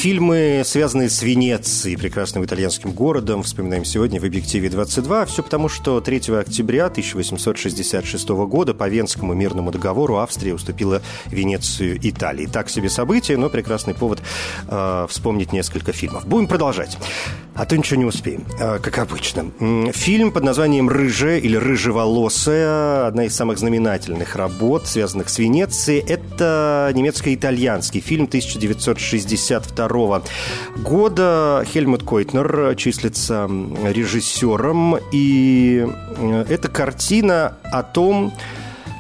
Фильмы, 0.08 0.62
связанные 0.63 1.10
с 1.10 1.22
Венецией, 1.22 1.98
прекрасным 1.98 2.46
итальянским 2.46 2.93
городом, 2.93 3.43
вспоминаем 3.43 3.84
сегодня 3.84 4.22
в 4.22 4.24
«Объективе 4.24 4.70
22». 4.70 5.26
Все 5.26 5.43
потому, 5.43 5.67
что 5.67 6.00
3 6.00 6.34
октября 6.34 6.86
1866 6.86 8.30
года 8.30 8.74
по 8.74 8.88
Венскому 8.88 9.34
мирному 9.34 9.70
договору 9.70 10.15
Австрия 10.15 10.54
уступила 10.54 11.02
Венецию 11.26 12.00
Италии. 12.02 12.46
Так 12.46 12.70
себе 12.70 12.89
событие, 12.89 13.36
но 13.36 13.50
прекрасный 13.50 13.96
повод 13.96 14.22
э, 14.70 15.08
вспомнить 15.10 15.52
несколько 15.52 15.91
фильмов. 15.91 16.26
Будем 16.26 16.48
продолжать. 16.48 16.98
А 17.54 17.65
то 17.65 17.76
ничего 17.76 18.00
не 18.00 18.06
успеем, 18.06 18.46
э, 18.62 18.80
как 18.80 19.00
обычно. 19.00 19.52
Фильм 19.91 20.32
под 20.32 20.43
названием 20.46 20.88
«Рыжая» 20.88 21.39
или 21.39 21.58
«Рыжеволосая»– 21.58 23.08
одна 23.08 23.26
из 23.26 23.36
самых 23.36 23.58
знаменательных 23.58 24.38
работ, 24.38 24.88
связанных 24.88 25.28
с 25.28 25.38
Венецией. 25.38 26.00
Это 26.08 26.91
немецко-итальянский 26.93 28.00
фильм 28.00 28.24
1962 28.24 29.97
1992 30.06 30.84
года. 30.84 31.64
Хельмут 31.66 32.04
Койтнер 32.04 32.76
числится 32.76 33.50
режиссером, 33.84 34.98
и 35.12 35.86
э, 36.18 36.46
эта 36.50 36.70
картина 36.70 37.58
о 37.64 37.84
том, 37.84 38.34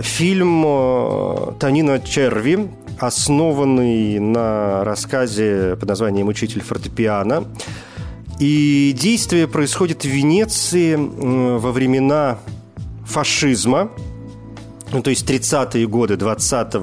Фильм 0.00 0.64
э, 0.66 1.52
Танина 1.60 2.00
Черви, 2.00 2.68
основанный 2.98 4.18
на 4.18 4.84
рассказе 4.84 5.76
под 5.78 5.88
названием 5.88 6.28
«Учитель 6.28 6.62
фортепиано». 6.62 7.44
И 8.40 8.92
действие 8.98 9.46
происходит 9.46 10.02
в 10.04 10.08
Венеции 10.08 10.96
во 10.96 11.70
времена 11.70 12.38
фашизма, 13.06 13.90
ну, 14.92 15.02
то 15.02 15.10
есть 15.10 15.28
30-е 15.28 15.86
годы 15.86 16.16
20 16.16 16.74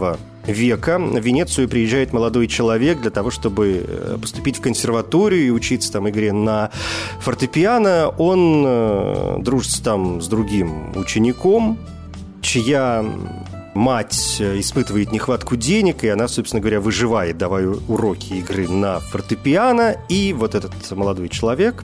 века 0.45 0.97
в 0.97 1.19
Венецию 1.19 1.69
приезжает 1.69 2.13
молодой 2.13 2.47
человек 2.47 3.01
для 3.01 3.11
того, 3.11 3.31
чтобы 3.31 3.85
э, 3.87 4.17
поступить 4.19 4.57
в 4.57 4.61
консерваторию 4.61 5.47
и 5.47 5.49
учиться 5.49 5.91
там 5.91 6.09
игре 6.09 6.33
на 6.33 6.71
фортепиано. 7.19 8.09
Он 8.17 8.63
э, 8.65 9.35
дружится 9.39 9.83
там 9.83 10.21
с 10.21 10.27
другим 10.27 10.97
учеником, 10.97 11.77
чья 12.41 13.05
мать 13.73 14.37
э, 14.39 14.59
испытывает 14.59 15.11
нехватку 15.11 15.55
денег, 15.55 16.03
и 16.03 16.09
она, 16.09 16.27
собственно 16.27 16.61
говоря, 16.61 16.81
выживает, 16.81 17.37
давая 17.37 17.69
уроки 17.87 18.33
игры 18.33 18.67
на 18.67 18.99
фортепиано. 18.99 19.97
И 20.09 20.33
вот 20.33 20.55
этот 20.55 20.73
молодой 20.91 21.29
человек 21.29 21.83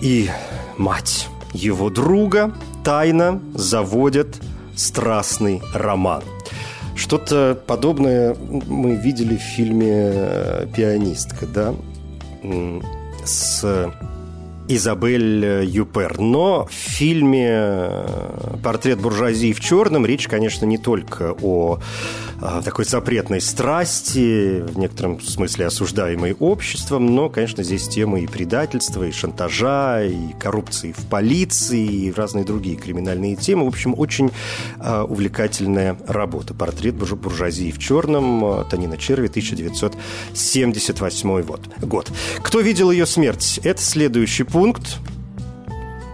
и 0.00 0.30
мать 0.78 1.28
его 1.52 1.90
друга 1.90 2.54
тайно 2.84 3.40
заводят 3.54 4.40
страстный 4.76 5.60
роман– 5.74 6.22
что-то 6.94 7.60
подобное 7.66 8.34
мы 8.34 8.94
видели 8.96 9.36
в 9.36 9.40
фильме 9.40 10.12
э, 10.12 10.66
«Пианистка», 10.74 11.46
да, 11.46 11.74
с 13.24 13.92
Изабель 14.68 15.64
Юпер. 15.64 16.20
Но 16.20 16.66
в 16.66 16.72
фильме 16.72 17.48
э, 17.50 18.56
«Портрет 18.62 19.00
буржуазии 19.00 19.52
в 19.52 19.60
черном» 19.60 20.06
речь, 20.06 20.28
конечно, 20.28 20.64
не 20.64 20.78
только 20.78 21.34
о 21.42 21.80
такой 22.64 22.84
запретной 22.84 23.40
страсти, 23.40 24.60
в 24.60 24.78
некотором 24.78 25.20
смысле 25.20 25.66
осуждаемой 25.66 26.36
обществом, 26.38 27.14
но, 27.14 27.28
конечно, 27.28 27.62
здесь 27.62 27.86
темы 27.88 28.22
и 28.22 28.26
предательства, 28.26 29.04
и 29.04 29.12
шантажа, 29.12 30.04
и 30.04 30.32
коррупции 30.38 30.92
в 30.92 31.06
полиции, 31.08 31.84
и 31.84 32.12
разные 32.12 32.44
другие 32.44 32.76
криминальные 32.76 33.36
темы. 33.36 33.64
В 33.64 33.68
общем, 33.68 33.94
очень 33.96 34.30
э, 34.78 35.02
увлекательная 35.02 35.96
работа. 36.06 36.54
Портрет 36.54 36.94
буржуазии 36.94 37.70
в 37.70 37.78
черном 37.78 38.44
а, 38.44 38.64
Танина 38.64 38.96
Черви, 38.96 39.28
1978 39.28 41.42
год. 41.42 41.60
год. 41.82 42.10
Кто 42.42 42.60
видел 42.60 42.90
ее 42.90 43.06
смерть? 43.06 43.60
Это 43.62 43.82
следующий 43.82 44.44
пункт 44.44 44.98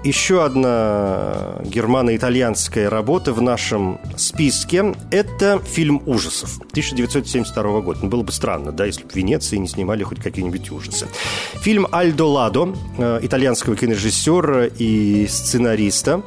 еще 0.05 0.45
одна 0.45 1.57
германо-итальянская 1.65 2.89
работа 2.89 3.33
в 3.33 3.43
нашем 3.43 4.01
списке– 4.17 4.95
это 5.11 5.61
фильм 5.65 6.03
ужасов 6.07 6.59
1972 6.71 7.81
года. 7.81 8.01
Ну, 8.03 8.09
было 8.09 8.23
бы 8.23 8.33
странно, 8.33 8.73
да, 8.73 8.85
если 8.87 9.03
бы 9.03 9.11
в 9.11 9.17
Венеции 9.17 9.57
не 9.57 9.69
снимали 9.69 10.03
хоть 10.03 10.21
какие-нибудь 10.21 10.71
ужасы. 10.71 11.07
Фильм 11.55 11.87
«Альдо 11.91 12.27
Ладо» 12.27 12.75
э, 12.99 13.21
итальянского 13.23 13.77
кинорежиссера 13.77 14.67
и 14.67 15.27
сценариста. 15.29 16.23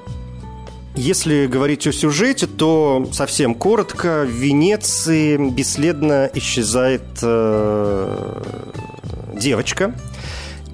Если 0.95 1.47
говорить 1.47 1.87
о 1.87 1.93
сюжете, 1.93 2.47
то 2.47 3.07
совсем 3.13 3.55
коротко. 3.55 4.25
В 4.25 4.31
Венеции 4.31 5.37
бесследно 5.37 6.29
исчезает 6.33 7.03
э, 7.21 8.41
девочка– 9.33 9.93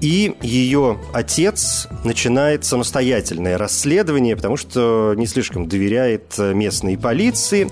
и 0.00 0.34
ее 0.42 0.98
отец 1.12 1.88
начинает 2.04 2.64
самостоятельное 2.64 3.58
расследование, 3.58 4.36
потому 4.36 4.56
что 4.56 5.14
не 5.16 5.26
слишком 5.26 5.68
доверяет 5.68 6.38
местной 6.38 6.98
полиции. 6.98 7.70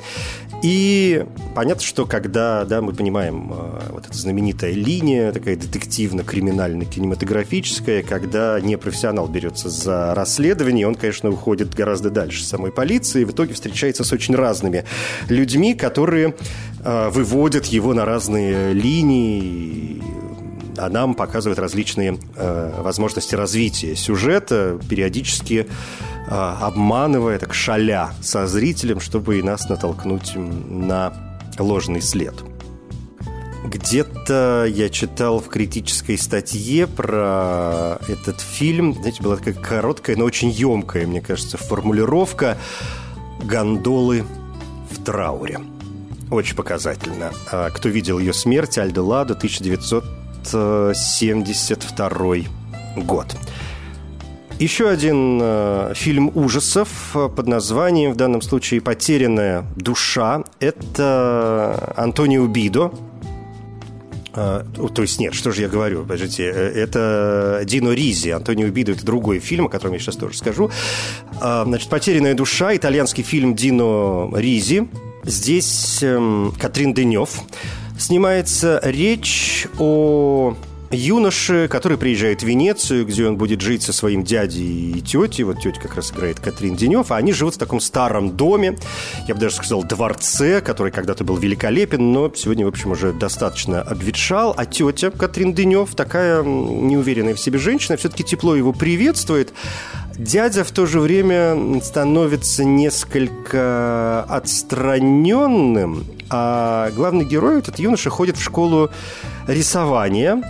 И 0.64 1.24
понятно, 1.54 1.82
что 1.82 2.06
когда 2.06 2.64
да, 2.64 2.80
мы 2.80 2.94
понимаем 2.94 3.52
э, 3.52 3.90
вот 3.90 4.06
эта 4.06 4.16
знаменитая 4.16 4.72
линия, 4.72 5.30
такая 5.30 5.56
детективно-криминально-кинематографическая, 5.56 8.02
когда 8.02 8.58
непрофессионал 8.60 9.28
берется 9.28 9.68
за 9.68 10.14
расследование, 10.14 10.88
он, 10.88 10.94
конечно, 10.94 11.28
уходит 11.28 11.74
гораздо 11.74 12.08
дальше 12.08 12.42
самой 12.44 12.72
полиции, 12.72 13.20
и 13.22 13.26
в 13.26 13.32
итоге 13.32 13.52
встречается 13.52 14.04
с 14.04 14.12
очень 14.12 14.36
разными 14.36 14.86
людьми, 15.28 15.74
которые 15.74 16.34
э, 16.82 17.10
выводят 17.10 17.66
его 17.66 17.92
на 17.92 18.06
разные 18.06 18.72
линии, 18.72 20.02
а 20.76 20.88
нам 20.88 21.14
показывают 21.14 21.58
различные 21.58 22.18
э, 22.36 22.80
возможности 22.82 23.34
развития 23.34 23.94
сюжета, 23.96 24.78
периодически 24.88 25.66
э, 25.66 26.30
обманывая, 26.30 27.38
так 27.38 27.54
шаля 27.54 28.10
со 28.20 28.46
зрителем, 28.46 29.00
чтобы 29.00 29.38
и 29.38 29.42
нас 29.42 29.68
натолкнуть 29.68 30.32
на 30.34 31.12
ложный 31.58 32.02
след. 32.02 32.34
Где-то 33.64 34.66
я 34.68 34.90
читал 34.90 35.40
в 35.40 35.48
критической 35.48 36.18
статье 36.18 36.86
про 36.86 37.98
этот 38.08 38.40
фильм, 38.40 38.92
знаете, 38.92 39.22
была 39.22 39.36
такая 39.36 39.54
короткая, 39.54 40.16
но 40.16 40.24
очень 40.24 40.50
емкая, 40.50 41.06
мне 41.06 41.22
кажется, 41.22 41.56
формулировка 41.56 42.58
«Гондолы 43.42 44.24
в 44.90 45.02
трауре». 45.02 45.60
Очень 46.30 46.56
показательно. 46.56 47.32
А 47.50 47.70
кто 47.70 47.88
видел 47.88 48.18
ее 48.18 48.34
смерть, 48.34 48.76
Альдо 48.76 49.02
Ладо, 49.02 49.34
1900 49.34 50.23
1972 50.46 52.36
год. 52.96 53.36
Еще 54.58 54.88
один 54.88 55.40
э, 55.42 55.92
фильм 55.96 56.30
ужасов 56.32 56.88
э, 57.14 57.28
под 57.28 57.48
названием, 57.48 58.12
в 58.12 58.16
данном 58.16 58.40
случае 58.40 58.80
«Потерянная 58.80 59.64
душа». 59.74 60.44
Это 60.60 61.92
Антонио 61.96 62.46
Бидо. 62.46 62.92
Э, 64.32 64.62
то 64.94 65.02
есть 65.02 65.18
нет, 65.18 65.34
что 65.34 65.50
же 65.50 65.62
я 65.62 65.68
говорю, 65.68 66.02
подождите, 66.02 66.44
э, 66.44 66.70
это 66.72 67.62
Дино 67.64 67.90
Ризи, 67.90 68.28
Антонио 68.28 68.68
Бидо, 68.68 68.92
это 68.92 69.04
другой 69.04 69.40
фильм, 69.40 69.66
о 69.66 69.68
котором 69.68 69.94
я 69.94 69.98
сейчас 69.98 70.16
тоже 70.16 70.36
скажу. 70.36 70.70
Э, 71.40 71.64
значит, 71.66 71.88
«Потерянная 71.88 72.34
душа», 72.34 72.76
итальянский 72.76 73.24
фильм 73.24 73.56
Дино 73.56 74.30
Ризи. 74.36 74.86
Здесь 75.24 75.98
э, 76.02 76.50
Катрин 76.60 76.94
Денев 76.94 77.40
снимается 77.98 78.80
речь 78.82 79.66
о 79.78 80.56
юноше, 80.90 81.68
который 81.68 81.98
приезжает 81.98 82.42
в 82.42 82.46
Венецию, 82.46 83.04
где 83.06 83.26
он 83.26 83.36
будет 83.36 83.60
жить 83.60 83.82
со 83.82 83.92
своим 83.92 84.22
дядей 84.22 84.92
и 84.92 85.00
тетей. 85.00 85.44
Вот 85.44 85.60
тетя 85.60 85.80
как 85.80 85.96
раз 85.96 86.12
играет 86.12 86.40
Катрин 86.40 86.76
Денев. 86.76 87.10
А 87.10 87.16
они 87.16 87.32
живут 87.32 87.54
в 87.54 87.58
таком 87.58 87.80
старом 87.80 88.36
доме, 88.36 88.78
я 89.26 89.34
бы 89.34 89.40
даже 89.40 89.56
сказал, 89.56 89.82
дворце, 89.82 90.60
который 90.60 90.92
когда-то 90.92 91.24
был 91.24 91.36
великолепен, 91.36 92.12
но 92.12 92.32
сегодня, 92.34 92.64
в 92.64 92.68
общем, 92.68 92.92
уже 92.92 93.12
достаточно 93.12 93.82
обветшал. 93.82 94.54
А 94.56 94.66
тетя 94.66 95.10
Катрин 95.10 95.52
Денев, 95.52 95.94
такая 95.94 96.42
неуверенная 96.42 97.34
в 97.34 97.40
себе 97.40 97.58
женщина, 97.58 97.96
все-таки 97.96 98.24
тепло 98.24 98.54
его 98.54 98.72
приветствует. 98.72 99.52
Дядя 100.16 100.62
в 100.62 100.70
то 100.70 100.86
же 100.86 101.00
время 101.00 101.80
становится 101.82 102.64
несколько 102.64 104.22
отстраненным, 104.22 106.04
а 106.30 106.90
главный 106.90 107.24
герой, 107.24 107.58
этот 107.58 107.78
юноша, 107.78 108.10
ходит 108.10 108.36
в 108.36 108.42
школу 108.42 108.90
рисования, 109.46 110.42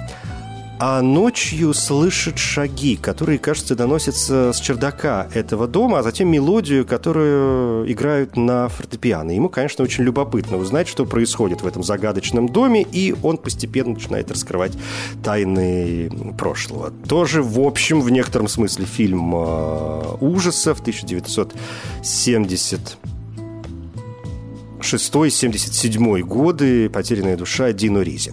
а 0.79 1.03
ночью 1.03 1.73
слышит 1.73 2.39
шаги, 2.39 2.97
которые, 2.97 3.39
кажется, 3.39 3.77
доносятся 3.77 4.53
с 4.53 4.61
чердака 4.61 5.29
этого 5.33 5.67
дома, 5.69 6.01
а 6.01 6.03
затем 6.03 6.29
мелодию, 6.29 6.85
которую 6.85 7.91
играют 7.91 8.37
на 8.37 8.69
фортепиано. 8.69 9.31
Ему, 9.31 9.49
конечно, 9.49 9.85
очень 9.85 10.05
любопытно 10.05 10.57
узнать, 10.57 10.89
что 10.89 11.07
происходит 11.07 11.63
в 11.63 11.67
этом 11.67 11.83
загадочном 11.83 12.49
доме, 12.49 12.83
и 12.83 13.15
он 13.23 13.39
постепенно 13.39 13.95
начинает 13.95 14.31
раскрывать 14.31 14.73
тайны 15.23 16.11
прошлого. 16.37 16.93
Тоже, 17.09 17.43
в 17.43 17.61
общем, 17.61 18.01
в 18.01 18.11
некотором 18.11 18.49
смысле 18.49 18.85
фильм 18.85 19.33
э, 19.35 20.17
ужасов 20.21 20.81
1970 20.81 22.99
76-77 24.85 26.21
годы 26.21 26.89
«Потерянная 26.89 27.37
душа» 27.37 27.73
Дино 27.73 28.03
Ризи. 28.03 28.33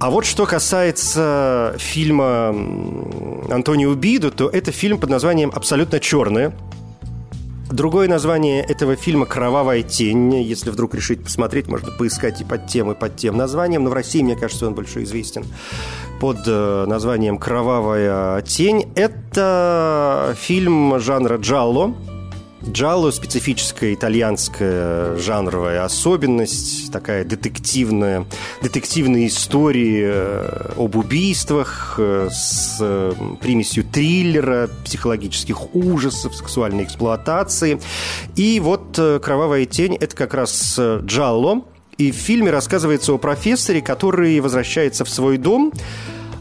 А 0.00 0.10
вот 0.10 0.24
что 0.24 0.46
касается 0.46 1.74
фильма 1.78 2.48
Антонио 3.50 3.94
Бидо, 3.94 4.30
то 4.30 4.48
это 4.48 4.72
фильм 4.72 4.98
под 4.98 5.10
названием 5.10 5.52
«Абсолютно 5.54 6.00
черное». 6.00 6.52
Другое 7.70 8.06
название 8.06 8.62
этого 8.62 8.96
фильма 8.96 9.24
«Кровавая 9.24 9.82
тень». 9.82 10.34
Если 10.42 10.68
вдруг 10.68 10.94
решить 10.94 11.24
посмотреть, 11.24 11.68
можно 11.68 11.90
поискать 11.90 12.40
и 12.42 12.44
под 12.44 12.66
тем, 12.66 12.90
и 12.90 12.94
под 12.94 13.16
тем 13.16 13.38
названием. 13.38 13.84
Но 13.84 13.90
в 13.90 13.94
России, 13.94 14.22
мне 14.22 14.36
кажется, 14.36 14.66
он 14.66 14.74
больше 14.74 15.02
известен 15.04 15.44
под 16.20 16.40
э, 16.46 16.84
названием 16.86 17.38
«Кровавая 17.38 18.42
тень». 18.42 18.92
Это 18.94 20.36
фильм 20.38 21.00
жанра 21.00 21.38
джалло, 21.38 21.94
Джалло– 22.68 23.10
специфическая 23.12 23.94
итальянская 23.94 25.16
жанровая 25.16 25.84
особенность, 25.84 26.92
такая 26.92 27.24
детективная, 27.24 28.26
детективные 28.62 29.26
истории 29.26 30.02
э, 30.04 30.72
об 30.76 30.94
убийствах 30.94 31.96
э, 31.98 32.28
с 32.30 32.78
э, 32.80 33.12
примесью 33.40 33.84
триллера, 33.84 34.70
психологических 34.84 35.74
ужасов, 35.74 36.36
сексуальной 36.36 36.84
эксплуатации. 36.84 37.80
И 38.36 38.60
вот 38.60 38.98
«Кровавая 39.22 39.64
тень»– 39.64 39.96
это 40.00 40.14
как 40.14 40.34
раз 40.34 40.78
Джалло. 40.78 41.62
И 41.98 42.12
в 42.12 42.16
фильме 42.16 42.50
рассказывается 42.50 43.12
о 43.12 43.18
профессоре, 43.18 43.82
который 43.82 44.38
возвращается 44.40 45.04
в 45.04 45.08
свой 45.08 45.36
дом, 45.36 45.72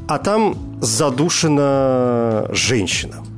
а 0.07 0.19
там 0.19 0.55
задушена 0.81 2.47
женщина– 2.51 3.23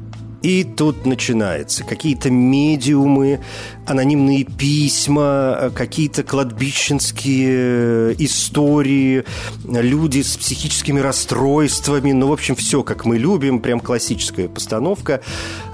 и 0.43 0.65
тут 0.65 1.05
начинается. 1.05 1.85
Какие-то 1.85 2.29
медиумы, 2.29 3.39
анонимные 3.87 4.43
письма, 4.43 5.71
какие-то 5.73 6.23
кладбищенские 6.23 8.11
э, 8.11 8.15
истории, 8.19 9.23
люди 9.65 10.21
с 10.21 10.35
психическими 10.35 10.99
расстройствами. 10.99 12.11
Ну, 12.11 12.27
в 12.27 12.33
общем, 12.33 12.55
все, 12.55 12.83
как 12.83 13.05
мы 13.05 13.17
любим. 13.17 13.61
Прям 13.61 13.79
классическая 13.79 14.49
постановка 14.49 15.21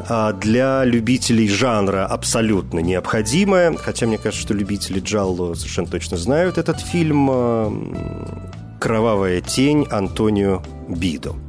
а, 0.08 0.34
для 0.34 0.86
любителей 0.86 1.50
жанра 1.50 2.06
абсолютно 2.06 2.80
необходимая. 2.80 3.76
Хотя 3.76 4.06
мне 4.06 4.20
кажется, 4.20 4.46
что 4.46 4.54
любители 4.54 5.00
Джалло 5.00 5.56
совершенно 5.56 5.88
точно 5.88 6.18
знают 6.18 6.60
этот 6.60 6.80
фильм 6.80 7.28
а, 7.32 8.78
«Кровавая 8.80 9.42
тень» 9.42 9.88
Антонио 9.90 10.62
Бидо. 10.88 11.49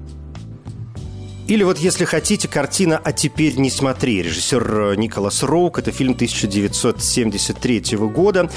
Или 1.50 1.64
вот, 1.64 1.78
если 1.78 2.04
хотите, 2.04 2.46
картина 2.46 3.00
«А 3.02 3.10
теперь 3.10 3.56
не 3.56 3.70
смотри». 3.70 4.22
Режиссер 4.22 4.92
э, 4.92 4.94
Николас 4.94 5.42
Роук. 5.42 5.80
Это 5.80 5.90
фильм 5.90 6.12
1973 6.12 7.96
года. 7.96 8.48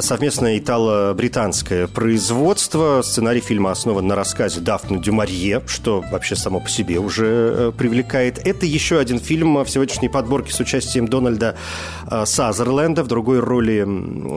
Совместное 0.00 0.58
итало-британское 0.58 1.88
производство. 1.88 3.02
Сценарий 3.02 3.42
фильма 3.42 3.72
основан 3.72 4.06
на 4.06 4.14
рассказе 4.14 4.60
Дафны 4.60 4.98
Дюмарье, 4.98 5.62
что 5.66 6.02
вообще 6.10 6.36
само 6.36 6.60
по 6.60 6.70
себе 6.70 6.98
уже 6.98 7.26
э, 7.26 7.72
привлекает. 7.76 8.38
Это 8.46 8.64
еще 8.64 8.98
один 8.98 9.20
фильм 9.20 9.62
в 9.62 9.68
сегодняшней 9.68 10.08
подборке 10.08 10.50
с 10.50 10.58
участием 10.58 11.06
Дональда 11.06 11.54
э, 12.10 12.24
Сазерленда 12.24 13.04
в 13.04 13.08
другой 13.08 13.40
роли 13.40 13.86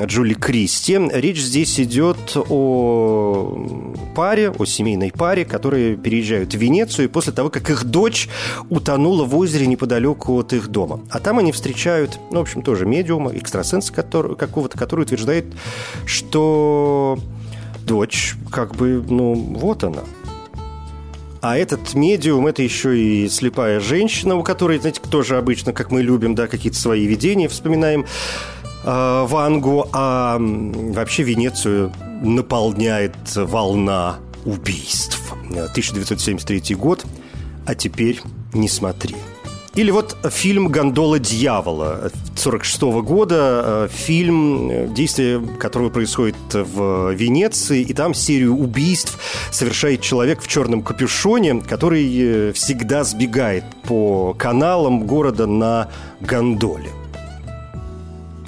Джули 0.05 0.33
Кристи. 0.33 0.99
Речь 1.13 1.39
здесь 1.39 1.79
идет 1.79 2.35
о 2.35 3.65
паре, 4.13 4.51
о 4.51 4.65
семейной 4.65 5.13
паре, 5.13 5.45
которые 5.45 5.95
переезжают 5.95 6.53
в 6.53 6.57
Венецию 6.57 7.09
после 7.09 7.31
того, 7.31 7.49
как 7.49 7.69
их 7.69 7.85
дом 7.85 8.00
дочь 8.01 8.29
утонула 8.69 9.25
в 9.25 9.35
озере 9.35 9.67
неподалеку 9.67 10.33
от 10.33 10.53
их 10.53 10.69
дома. 10.69 11.01
А 11.11 11.19
там 11.19 11.37
они 11.37 11.51
встречают, 11.51 12.19
ну, 12.31 12.39
в 12.39 12.41
общем, 12.41 12.63
тоже 12.63 12.87
медиума, 12.87 13.31
экстрасенса 13.31 13.93
который, 13.93 14.35
какого-то, 14.35 14.75
который 14.75 15.01
утверждает, 15.01 15.45
что 16.07 17.19
дочь, 17.85 18.35
как 18.49 18.75
бы, 18.75 19.03
ну, 19.07 19.35
вот 19.35 19.83
она. 19.83 20.01
А 21.41 21.57
этот 21.57 21.93
медиум– 21.93 22.47
это 22.47 22.63
еще 22.63 22.97
и 22.97 23.29
слепая 23.29 23.79
женщина, 23.79 24.35
у 24.35 24.43
которой, 24.43 24.79
знаете, 24.79 25.01
тоже 25.09 25.37
обычно, 25.37 25.73
как 25.73 25.91
мы 25.91 26.01
любим, 26.01 26.33
да, 26.33 26.47
какие-то 26.47 26.79
свои 26.79 27.05
видения 27.05 27.47
вспоминаем. 27.47 28.05
Э, 28.83 29.25
Вангу, 29.27 29.87
а 29.93 30.37
вообще 30.39 31.21
Венецию 31.21 31.91
наполняет 32.23 33.15
волна 33.35 34.17
убийств. 34.45 35.19
1973 35.49 36.75
год, 36.75 37.05
а 37.65 37.75
теперь 37.75 38.21
не 38.53 38.67
смотри. 38.67 39.15
Или 39.73 39.89
вот 39.89 40.17
фильм 40.31 40.67
«Гондола 40.67 41.17
дьявола» 41.17 42.11
1946 42.35 42.81
года, 43.03 43.61
э, 43.63 43.87
фильм, 43.89 44.69
э, 44.69 44.87
действие 44.89 45.41
которого 45.59 45.89
происходит 45.89 46.35
в 46.51 47.13
Венеции, 47.13 47.81
и 47.81 47.93
там 47.93 48.13
серию 48.13 48.57
убийств 48.57 49.17
совершает 49.49 50.01
человек 50.01 50.41
в 50.41 50.47
черном 50.47 50.81
капюшоне, 50.81 51.61
который 51.61 52.51
всегда 52.51 53.05
сбегает 53.05 53.63
по 53.83 54.33
каналам 54.33 55.05
города 55.07 55.47
на 55.47 55.87
гондоле. 56.19 56.89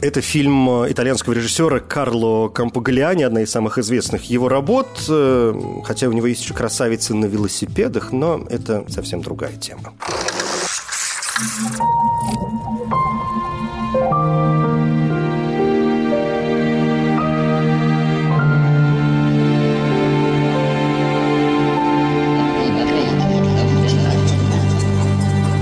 Это 0.03 0.19
фильм 0.19 0.69
э, 0.69 0.91
итальянского 0.91 1.31
режиссера 1.31 1.79
Карло 1.79 2.49
Кампогалиани, 2.49 3.23
одна 3.23 3.41
из 3.41 3.51
самых 3.51 3.77
известных 3.77 4.25
его 4.25 4.49
работ, 4.49 5.05
э, 5.07 5.53
хотя 5.85 6.09
у 6.09 6.11
него 6.11 6.27
есть 6.27 6.43
еще 6.43 6.53
«Красавицы 6.53 7.13
на 7.15 7.23
велосипедах», 7.23 8.11
но 8.11 8.45
это 8.49 8.83
совсем 8.89 9.21
другая 9.21 9.53
тема. 9.53 9.93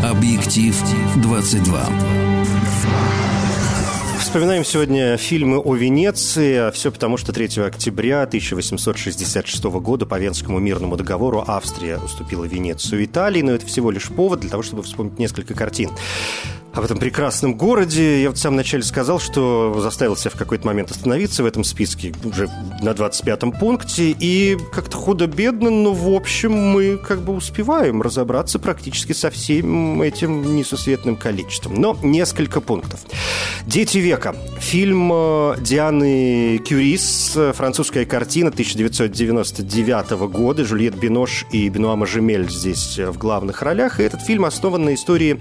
Объектив 0.03 0.75
22. 1.17 1.89
Вспоминаем 4.31 4.63
сегодня 4.63 5.17
фильмы 5.17 5.59
о 5.59 5.75
Венеции. 5.75 6.71
Все 6.71 6.89
потому, 6.89 7.17
что 7.17 7.33
3 7.33 7.63
октября 7.63 8.21
1866 8.21 9.63
года 9.65 10.05
по 10.05 10.17
Венскому 10.17 10.57
мирному 10.57 10.95
договору 10.95 11.43
Австрия 11.45 11.97
уступила 11.97 12.45
Венецию 12.45 13.03
Италии. 13.03 13.41
Но 13.41 13.51
это 13.51 13.65
всего 13.65 13.91
лишь 13.91 14.07
повод 14.07 14.39
для 14.39 14.49
того, 14.49 14.63
чтобы 14.63 14.83
вспомнить 14.83 15.19
несколько 15.19 15.53
картин 15.53 15.89
об 16.73 16.85
этом 16.85 16.97
прекрасном 16.97 17.55
городе. 17.55 18.21
Я 18.21 18.29
вот 18.29 18.37
в 18.37 18.41
самом 18.41 18.57
начале 18.57 18.83
сказал, 18.83 19.19
что 19.19 19.77
заставил 19.81 20.15
себя 20.15 20.31
в 20.31 20.35
какой-то 20.35 20.65
момент 20.65 20.91
остановиться 20.91 21.43
в 21.43 21.45
этом 21.45 21.63
списке 21.63 22.13
уже 22.23 22.47
на 22.81 22.91
25-м 22.91 23.51
пункте. 23.51 24.15
И 24.17 24.57
как-то 24.73 24.97
худо-бедно, 24.97 25.69
но 25.69 25.93
в 25.93 26.13
общем 26.13 26.53
мы 26.53 26.97
как 26.97 27.21
бы 27.21 27.33
успеваем 27.33 28.01
разобраться 28.01 28.57
практически 28.57 29.11
со 29.11 29.29
всем 29.29 30.01
этим 30.01 30.55
несусветным 30.55 31.17
количеством. 31.17 31.75
Но 31.75 31.97
несколько 32.03 32.61
пунктов. 32.61 33.01
«Дети 33.65 33.97
века». 33.97 34.35
Фильм 34.59 35.11
э, 35.13 35.55
Дианы 35.59 36.59
Кюрис, 36.59 37.37
французская 37.53 38.05
картина 38.05 38.49
1999 38.49 40.11
года. 40.31 40.63
Жюльет 40.63 40.95
Бинош 40.95 41.45
и 41.51 41.67
Бенуа 41.67 41.95
Мажемель 41.95 42.49
здесь 42.49 42.97
в 42.97 43.17
главных 43.17 43.61
ролях. 43.61 43.99
И 43.99 44.03
этот 44.03 44.21
фильм 44.21 44.45
основан 44.45 44.85
на 44.85 44.93
истории 44.93 45.39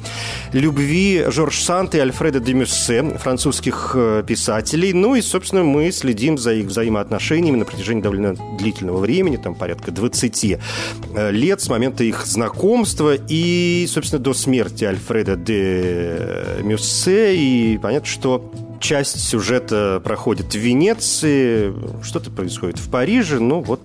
любви 0.52 1.19
Жорж 1.28 1.60
Сант 1.60 1.94
и 1.94 1.98
Альфреда 1.98 2.40
де 2.40 2.54
Мюссе, 2.54 3.02
французских 3.18 3.92
э, 3.94 4.22
писателей. 4.26 4.92
Ну 4.92 5.14
и, 5.14 5.20
собственно, 5.20 5.64
мы 5.64 5.90
следим 5.90 6.38
за 6.38 6.54
их 6.54 6.66
взаимоотношениями 6.66 7.56
на 7.56 7.64
протяжении 7.64 8.02
довольно 8.02 8.34
длительного 8.58 8.98
времени, 8.98 9.36
там 9.36 9.54
порядка 9.54 9.90
20 9.90 10.44
э, 10.44 11.30
лет 11.30 11.60
с 11.60 11.68
момента 11.68 12.04
их 12.04 12.26
знакомства 12.26 13.14
и, 13.14 13.86
собственно, 13.88 14.22
до 14.22 14.34
смерти 14.34 14.84
Альфреда 14.84 15.36
де 15.36 16.60
Мюссе. 16.62 17.36
И 17.36 17.78
понятно, 17.78 18.08
что 18.08 18.52
часть 18.80 19.20
сюжета 19.20 20.00
проходит 20.02 20.54
в 20.54 20.58
Венеции, 20.58 21.74
что-то 22.02 22.30
происходит 22.30 22.78
в 22.78 22.90
Париже. 22.90 23.38
Ну 23.38 23.60
вот 23.60 23.80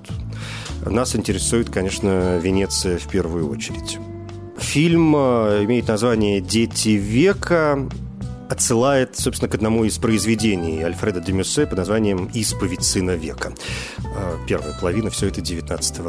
нас 0.85 1.15
интересует, 1.15 1.69
конечно, 1.69 2.37
Венеция 2.37 2.97
в 2.97 3.07
первую 3.07 3.49
очередь. 3.49 3.99
Фильм 4.65 5.15
э, 5.15 5.63
имеет 5.63 5.87
название 5.87 6.41
«Дети 6.41 6.89
века», 6.89 7.87
отсылает, 8.49 9.17
собственно, 9.17 9.49
к 9.49 9.55
одному 9.55 9.85
из 9.85 9.97
произведений 9.97 10.83
Альфреда 10.83 11.21
де 11.21 11.31
Мюссе 11.33 11.65
под 11.65 11.77
названием 11.77 12.29
«Исповедь 12.33 12.83
сына 12.83 13.11
века». 13.11 13.53
Э, 13.99 14.37
первая 14.47 14.73
половина 14.77 15.11
все 15.11 15.27
это 15.27 15.39
19 15.41 16.01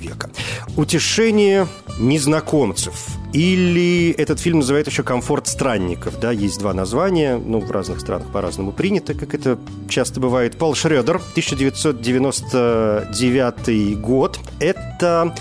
века. 0.00 0.30
«Утешение 0.76 1.66
незнакомцев» 1.98 3.08
или 3.32 4.14
этот 4.16 4.38
фильм 4.40 4.60
называют 4.60 4.86
еще 4.86 5.02
«Комфорт 5.02 5.48
странников». 5.48 6.20
Да, 6.20 6.30
есть 6.30 6.60
два 6.60 6.72
названия, 6.72 7.36
ну, 7.36 7.58
в 7.58 7.68
разных 7.70 8.00
странах 8.00 8.28
по-разному 8.28 8.72
принято, 8.72 9.12
как 9.14 9.34
это 9.34 9.58
часто 9.88 10.20
бывает. 10.20 10.56
Пол 10.56 10.76
Шредер, 10.76 11.16
1999 11.16 14.00
год. 14.00 14.38
Это 14.60 15.34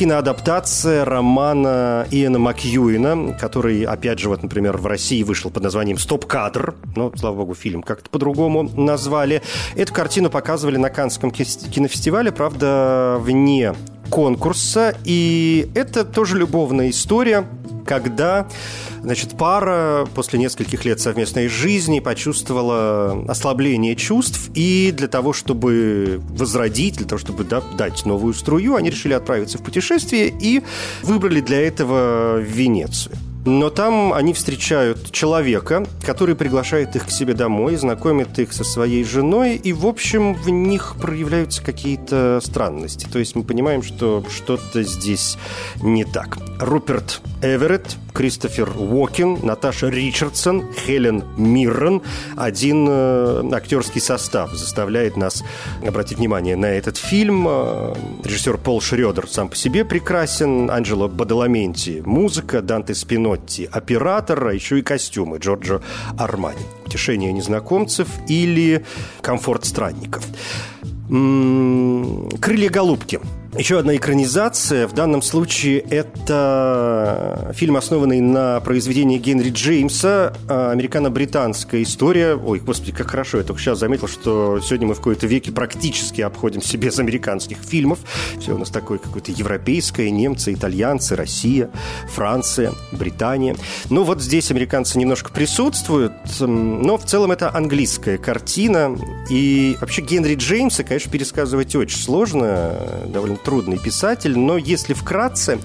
киноадаптация 0.00 1.04
романа 1.04 2.06
Иэна 2.10 2.38
Макьюина, 2.38 3.36
который, 3.38 3.82
опять 3.82 4.18
же, 4.18 4.30
вот, 4.30 4.42
например, 4.42 4.78
в 4.78 4.86
России 4.86 5.22
вышел 5.22 5.50
под 5.50 5.62
названием 5.62 5.98
«Стоп-кадр». 5.98 6.74
Ну, 6.96 7.12
слава 7.16 7.36
богу, 7.36 7.54
фильм 7.54 7.82
как-то 7.82 8.08
по-другому 8.08 8.62
назвали. 8.62 9.42
Эту 9.76 9.92
картину 9.92 10.30
показывали 10.30 10.78
на 10.78 10.88
Каннском 10.88 11.30
кинофестивале, 11.30 12.32
правда, 12.32 13.18
вне 13.20 13.74
конкурса. 14.10 14.94
И 15.04 15.70
это 15.74 16.04
тоже 16.04 16.38
любовная 16.38 16.90
история, 16.90 17.46
когда 17.86 18.46
Значит, 19.02 19.36
пара 19.38 20.06
после 20.14 20.38
нескольких 20.38 20.84
лет 20.84 21.00
совместной 21.00 21.48
жизни 21.48 22.00
почувствовала 22.00 23.24
ослабление 23.28 23.96
чувств, 23.96 24.50
и 24.54 24.92
для 24.94 25.08
того, 25.08 25.32
чтобы 25.32 26.20
возродить, 26.28 26.98
для 26.98 27.06
того, 27.06 27.18
чтобы 27.18 27.44
да, 27.44 27.62
дать 27.78 28.04
новую 28.04 28.34
струю, 28.34 28.74
они 28.74 28.90
решили 28.90 29.14
отправиться 29.14 29.56
в 29.56 29.62
путешествие 29.62 30.28
и 30.38 30.62
выбрали 31.02 31.40
для 31.40 31.60
этого 31.66 32.40
Венецию. 32.40 33.16
Но 33.44 33.70
там 33.70 34.12
они 34.12 34.34
встречают 34.34 35.10
человека, 35.12 35.86
который 36.04 36.34
приглашает 36.34 36.94
их 36.96 37.06
к 37.06 37.10
себе 37.10 37.34
домой, 37.34 37.76
знакомит 37.76 38.38
их 38.38 38.52
со 38.52 38.64
своей 38.64 39.02
женой, 39.04 39.56
и, 39.56 39.72
в 39.72 39.86
общем, 39.86 40.34
в 40.34 40.50
них 40.50 40.96
проявляются 41.00 41.62
какие-то 41.62 42.40
странности. 42.42 43.06
То 43.10 43.18
есть 43.18 43.34
мы 43.36 43.42
понимаем, 43.42 43.82
что 43.82 44.24
что-то 44.30 44.82
здесь 44.82 45.38
не 45.82 46.04
так. 46.04 46.38
Руперт 46.58 47.22
Эверетт, 47.42 47.96
Кристофер 48.12 48.70
Уокен, 48.76 49.38
Наташа 49.42 49.88
Ричардсон, 49.88 50.72
Хелен 50.72 51.24
Миррен. 51.36 52.02
Один 52.36 52.86
э, 52.88 53.50
актерский 53.52 54.00
состав 54.00 54.52
заставляет 54.52 55.16
нас 55.16 55.44
обратить 55.86 56.18
внимание 56.18 56.56
на 56.56 56.66
этот 56.66 56.96
фильм. 56.96 57.46
Э, 57.48 57.94
режиссер 58.24 58.58
Пол 58.58 58.80
Шредер 58.80 59.28
сам 59.28 59.48
по 59.48 59.56
себе 59.56 59.84
прекрасен, 59.84 60.70
Анджело 60.70 61.08
Бадаламенти, 61.08 62.02
музыка, 62.04 62.62
Данте 62.62 62.94
Спинотти, 62.94 63.68
оператор, 63.70 64.48
а 64.48 64.54
еще 64.54 64.78
и 64.78 64.82
костюмы 64.82 65.38
Джорджо 65.38 65.80
Армани. 66.18 66.60
«Утешение 66.86 67.32
незнакомцев» 67.32 68.08
или 68.28 68.84
«Комфорт 69.22 69.64
странников». 69.64 70.24
«Крылья 71.08 72.70
голубки» 72.70 73.20
Еще 73.58 73.80
одна 73.80 73.96
экранизация. 73.96 74.86
В 74.86 74.92
данном 74.92 75.22
случае 75.22 75.80
это 75.80 77.52
фильм, 77.52 77.76
основанный 77.76 78.20
на 78.20 78.60
произведении 78.60 79.18
Генри 79.18 79.50
Джеймса. 79.50 80.34
А, 80.48 80.70
американо-британская 80.70 81.82
история. 81.82 82.36
Ой, 82.36 82.60
господи, 82.60 82.92
как 82.92 83.10
хорошо. 83.10 83.38
Я 83.38 83.44
только 83.44 83.60
сейчас 83.60 83.80
заметил, 83.80 84.06
что 84.06 84.60
сегодня 84.60 84.86
мы 84.86 84.94
в 84.94 84.98
какой-то 84.98 85.26
веке 85.26 85.50
практически 85.50 86.20
обходимся 86.20 86.78
без 86.78 87.00
американских 87.00 87.58
фильмов. 87.58 87.98
Все 88.38 88.54
у 88.54 88.58
нас 88.58 88.70
такое 88.70 88.98
какое-то 88.98 89.32
европейское. 89.32 90.10
Немцы, 90.10 90.54
итальянцы, 90.54 91.16
Россия, 91.16 91.70
Франция, 92.08 92.72
Британия. 92.92 93.56
Ну 93.90 94.04
вот 94.04 94.22
здесь 94.22 94.52
американцы 94.52 94.96
немножко 94.96 95.32
присутствуют. 95.32 96.12
Но 96.38 96.96
в 96.96 97.04
целом 97.04 97.32
это 97.32 97.52
английская 97.52 98.16
картина. 98.16 98.96
И 99.28 99.76
вообще 99.80 100.02
Генри 100.02 100.36
Джеймса, 100.36 100.84
конечно, 100.84 101.10
пересказывать 101.10 101.74
очень 101.74 101.98
сложно. 101.98 102.76
Довольно 103.08 103.39
трудный 103.40 103.78
писатель, 103.78 104.38
но 104.38 104.56
если 104.56 104.94
вкратце, 104.94 105.58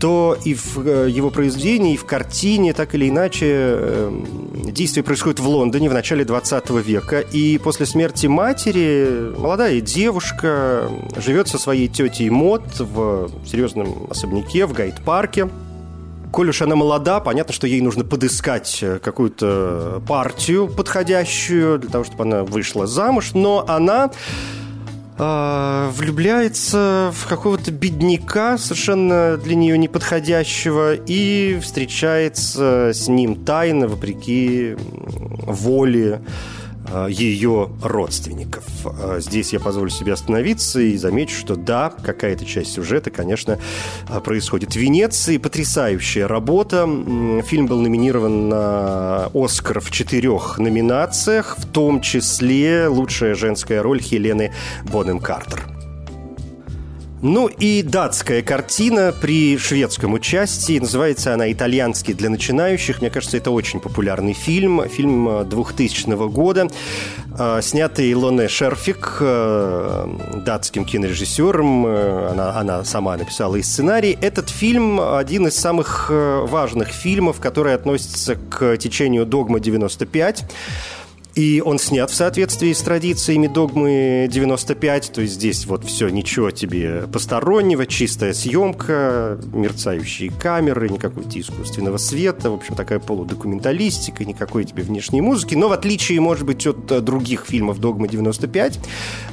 то 0.00 0.36
и 0.44 0.54
в 0.54 0.78
э, 0.78 1.10
его 1.10 1.30
произведении, 1.30 1.94
и 1.94 1.96
в 1.96 2.06
картине, 2.06 2.72
так 2.72 2.94
или 2.94 3.08
иначе, 3.08 3.46
э, 3.46 4.22
действие 4.64 5.04
происходит 5.04 5.40
в 5.40 5.46
Лондоне 5.46 5.90
в 5.90 5.92
начале 5.92 6.24
20 6.24 6.70
века. 6.70 7.20
И 7.20 7.58
после 7.58 7.84
смерти 7.84 8.26
матери 8.26 9.30
молодая 9.38 9.80
девушка 9.80 10.88
живет 11.16 11.48
со 11.48 11.58
своей 11.58 11.86
тетей 11.86 12.30
Мот 12.30 12.62
в 12.78 13.30
серьезном 13.46 14.06
особняке 14.10 14.64
в 14.64 14.72
Гайд-парке. 14.72 15.50
Коль 16.32 16.48
уж 16.48 16.62
она 16.62 16.76
молода, 16.76 17.20
понятно, 17.20 17.52
что 17.52 17.66
ей 17.66 17.80
нужно 17.82 18.04
подыскать 18.04 18.78
э, 18.82 19.00
какую-то 19.02 20.02
партию 20.08 20.68
подходящую 20.68 21.78
для 21.78 21.90
того, 21.90 22.04
чтобы 22.04 22.22
она 22.22 22.42
вышла 22.44 22.86
замуж, 22.86 23.32
но 23.34 23.66
она 23.68 24.10
э, 25.20 25.90
влюбляется 25.92 27.12
в 27.14 27.28
какого-то 27.28 27.70
бедняка, 27.70 28.58
совершенно 28.58 29.36
для 29.36 29.54
нее 29.54 29.76
неподходящего, 29.76 30.94
и 30.94 31.58
встречается 31.60 32.90
с 32.94 33.08
ним 33.08 33.44
тайно, 33.44 33.86
вопреки 33.88 34.76
воле. 35.46 36.22
Э, 36.26 36.59
ее 37.08 37.70
родственников. 37.82 38.64
Э, 38.84 39.18
здесь 39.20 39.52
я 39.52 39.60
позволю 39.60 39.90
себе 39.90 40.12
остановиться 40.12 40.80
и 40.80 40.96
замечу, 40.96 41.36
что 41.36 41.56
да, 41.56 41.90
какая-то 41.90 42.44
часть 42.44 42.72
сюжета, 42.72 43.10
конечно, 43.10 43.58
э, 44.08 44.20
происходит 44.20 44.72
в 44.72 44.76
Венеции. 44.76 45.36
Потрясающая 45.38 46.26
работа. 46.26 46.88
Фильм 47.46 47.66
был 47.66 47.80
номинирован 47.80 48.48
на 48.48 49.30
Оскар 49.34 49.80
в 49.80 49.90
четырех 49.90 50.58
номинациях, 50.58 51.56
в 51.58 51.66
том 51.66 52.00
числе 52.00 52.88
лучшая 52.88 53.34
женская 53.34 53.82
роль 53.82 54.00
Хелены 54.00 54.52
Бонем 54.84 55.20
Картер. 55.20 55.79
Ну 57.22 57.48
и 57.48 57.82
датская 57.82 58.40
картина 58.40 59.12
при 59.12 59.58
шведском 59.58 60.14
участии. 60.14 60.78
Называется 60.78 61.34
она 61.34 61.52
«Итальянский 61.52 62.14
для 62.14 62.30
начинающих». 62.30 63.02
Мне 63.02 63.10
кажется, 63.10 63.36
это 63.36 63.50
очень 63.50 63.78
популярный 63.78 64.32
фильм. 64.32 64.88
Фильм 64.88 65.46
2000 65.46 66.08
э, 66.08 66.28
года, 66.28 66.68
э, 67.38 67.60
снятый 67.62 68.10
Илоне 68.10 68.48
Шерфик, 68.48 69.18
э, 69.20 70.06
датским 70.46 70.86
кинорежиссером. 70.86 71.84
Она, 71.84 72.58
она 72.58 72.84
сама 72.84 73.18
написала 73.18 73.56
и 73.56 73.62
сценарий. 73.62 74.16
Этот 74.22 74.48
фильм 74.48 74.98
один 74.98 75.46
из 75.46 75.56
самых 75.56 76.10
важных 76.10 76.88
фильмов, 76.88 77.38
который 77.38 77.74
относится 77.74 78.36
к 78.36 78.78
течению 78.78 79.26
«Догма-95». 79.26 80.38
И 81.34 81.62
он 81.64 81.78
снят 81.78 82.10
в 82.10 82.14
соответствии 82.14 82.72
с 82.72 82.80
традициями 82.80 83.46
догмы 83.46 84.28
95, 84.30 85.12
то 85.12 85.20
есть 85.20 85.34
здесь 85.34 85.66
вот 85.66 85.84
все, 85.84 86.08
ничего 86.08 86.50
тебе 86.50 87.04
постороннего, 87.12 87.86
чистая 87.86 88.32
съемка, 88.32 89.38
мерцающие 89.52 90.32
камеры, 90.32 90.88
никакой 90.88 91.24
искусственного 91.32 91.96
света, 91.96 92.50
в 92.50 92.54
общем, 92.54 92.74
такая 92.74 92.98
полудокументалистика, 92.98 94.24
никакой 94.24 94.64
тебе 94.64 94.82
внешней 94.82 95.20
музыки, 95.20 95.54
но 95.54 95.68
в 95.68 95.72
отличие, 95.72 96.20
может 96.20 96.44
быть, 96.44 96.66
от 96.66 96.90
э, 96.90 97.00
других 97.00 97.46
фильмов 97.46 97.78
«Догма 97.78 98.06
95», 98.06 98.78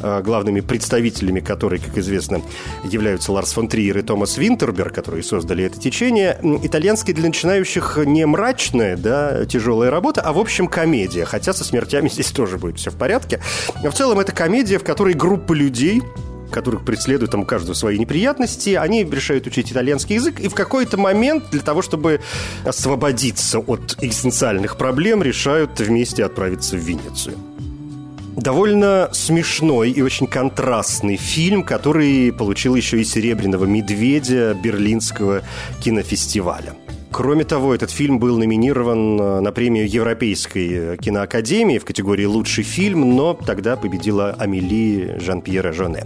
э, 0.02 0.22
главными 0.22 0.62
представителями 0.62 1.40
которой, 1.40 1.80
как 1.80 1.98
известно, 1.98 2.42
являются 2.84 3.32
Ларс 3.32 3.54
фон 3.54 3.68
Триер 3.68 3.98
и 3.98 4.02
Томас 4.04 4.38
Винтерберг, 4.38 4.94
которые 4.94 5.24
создали 5.24 5.64
это 5.64 5.80
течение, 5.80 6.40
итальянский 6.62 7.14
для 7.14 7.28
начинающих 7.28 7.98
не 8.06 8.26
мрачная, 8.26 8.96
да, 8.96 9.46
тяжелая 9.46 9.90
работа, 9.90 10.22
а, 10.22 10.34
в 10.34 10.40
общем, 10.40 10.68
комедия, 10.68 11.26
хотя 11.26 11.54
со 11.54 11.64
смертью 11.64 11.87
смертями 11.88 12.10
здесь 12.14 12.32
тоже 12.32 12.58
будет 12.58 12.80
все 12.80 12.92
в 12.92 12.96
порядке. 12.96 13.40
Но 13.84 13.92
в 13.92 13.96
целом 13.96 14.20
это 14.20 14.32
комедия, 14.32 14.78
в 14.78 14.84
которой 14.84 15.14
группа 15.14 15.54
людей 15.54 16.02
которых 16.50 16.86
преследуют 16.86 17.32
там 17.32 17.44
каждую 17.44 17.76
свои 17.76 18.00
неприятности, 18.00 18.70
они 18.70 19.04
решают 19.04 19.46
учить 19.48 19.70
итальянский 19.70 20.16
язык, 20.16 20.40
и 20.40 20.48
в 20.48 20.56
какой-то 20.56 20.98
момент 20.98 21.50
для 21.52 21.60
того, 21.60 21.82
чтобы 21.82 22.22
освободиться 22.64 23.60
от 23.60 23.98
экзистенциальных 24.02 24.78
проблем, 24.78 25.22
решают 25.22 25.78
вместе 25.78 26.24
отправиться 26.24 26.78
в 26.78 26.80
Венецию. 26.80 27.36
Довольно 28.38 29.10
смешной 29.12 29.92
и 29.92 30.02
очень 30.02 30.26
контрастный 30.26 31.18
фильм, 31.18 31.64
который 31.64 32.32
получил 32.32 32.76
еще 32.76 33.02
и 33.02 33.04
«Серебряного 33.04 33.66
медведя» 33.66 34.54
Берлинского 34.54 35.42
кинофестиваля. 35.82 36.78
Кроме 37.12 37.46
того, 37.46 37.74
этот 37.74 37.90
фильм 37.90 38.20
был 38.20 38.38
номинирован 38.38 39.20
э, 39.20 39.40
на 39.40 39.52
премию 39.52 39.90
Европейской 39.90 40.98
киноакадемии 40.98 41.78
в 41.78 41.86
категории 41.86 42.26
«Лучший 42.26 42.64
фильм», 42.64 43.16
но 43.16 43.34
тогда 43.34 43.76
победила 43.76 44.32
Амели 44.32 45.18
Жан-Пьера 45.20 45.72
Жоне. 45.72 46.06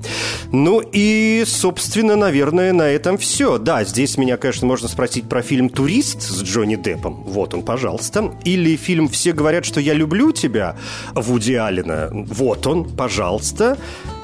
Ну 0.52 0.82
и, 0.82 1.44
собственно, 1.46 2.16
наверное, 2.16 2.72
на 2.72 2.84
этом 2.84 3.18
все. 3.18 3.58
Да, 3.58 3.84
здесь 3.84 4.18
меня, 4.18 4.38
конечно, 4.38 4.68
можно 4.68 4.88
спросить 4.88 5.28
про 5.28 5.42
фильм 5.42 5.70
«Турист» 5.70 6.22
с 6.22 6.44
Джонни 6.44 6.76
Деппом. 6.76 7.24
Вот 7.24 7.54
он, 7.54 7.64
пожалуйста. 7.64 8.34
Или 8.44 8.76
фильм 8.76 9.08
«Все 9.08 9.34
говорят, 9.34 9.66
что 9.66 9.80
я 9.80 9.94
люблю 9.94 10.32
тебя» 10.32 10.78
Вуди 11.14 11.54
Аллена. 11.54 12.10
Вот 12.12 12.68
он, 12.68 12.86
пожалуйста. 12.86 13.78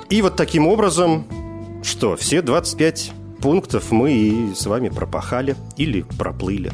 И 0.09 0.21
вот 0.21 0.35
таким 0.35 0.67
образом, 0.67 1.25
что, 1.83 2.15
все 2.15 2.41
25 2.41 3.11
пунктов 3.41 3.91
мы 3.91 4.13
и 4.13 4.53
с 4.53 4.65
вами 4.65 4.89
пропахали 4.89 5.55
или 5.77 6.01
проплыли. 6.17 6.71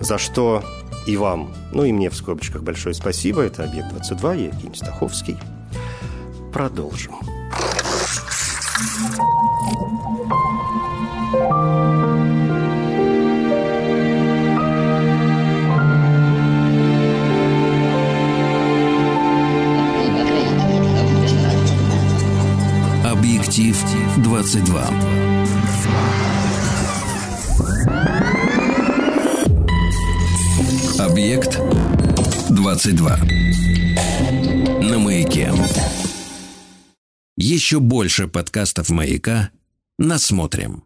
За 0.00 0.18
что 0.18 0.62
и 1.06 1.16
вам, 1.16 1.54
ну 1.72 1.84
и 1.84 1.92
мне 1.92 2.10
в 2.10 2.14
скобочках 2.14 2.62
большое 2.62 2.94
спасибо. 2.94 3.42
Это 3.42 3.64
«Объект-22», 3.64 4.38
я 4.38 4.46
Евгений 4.46 4.74
Стаховский. 4.74 5.36
Продолжим. 6.52 7.14
Объектив 23.04 23.76
22. 24.18 25.07
Объект 30.98 31.60
22. 32.50 33.16
На 34.82 34.98
маяке. 34.98 35.52
Еще 37.36 37.78
больше 37.78 38.26
подкастов 38.26 38.90
маяка. 38.90 39.50
Насмотрим. 39.96 40.82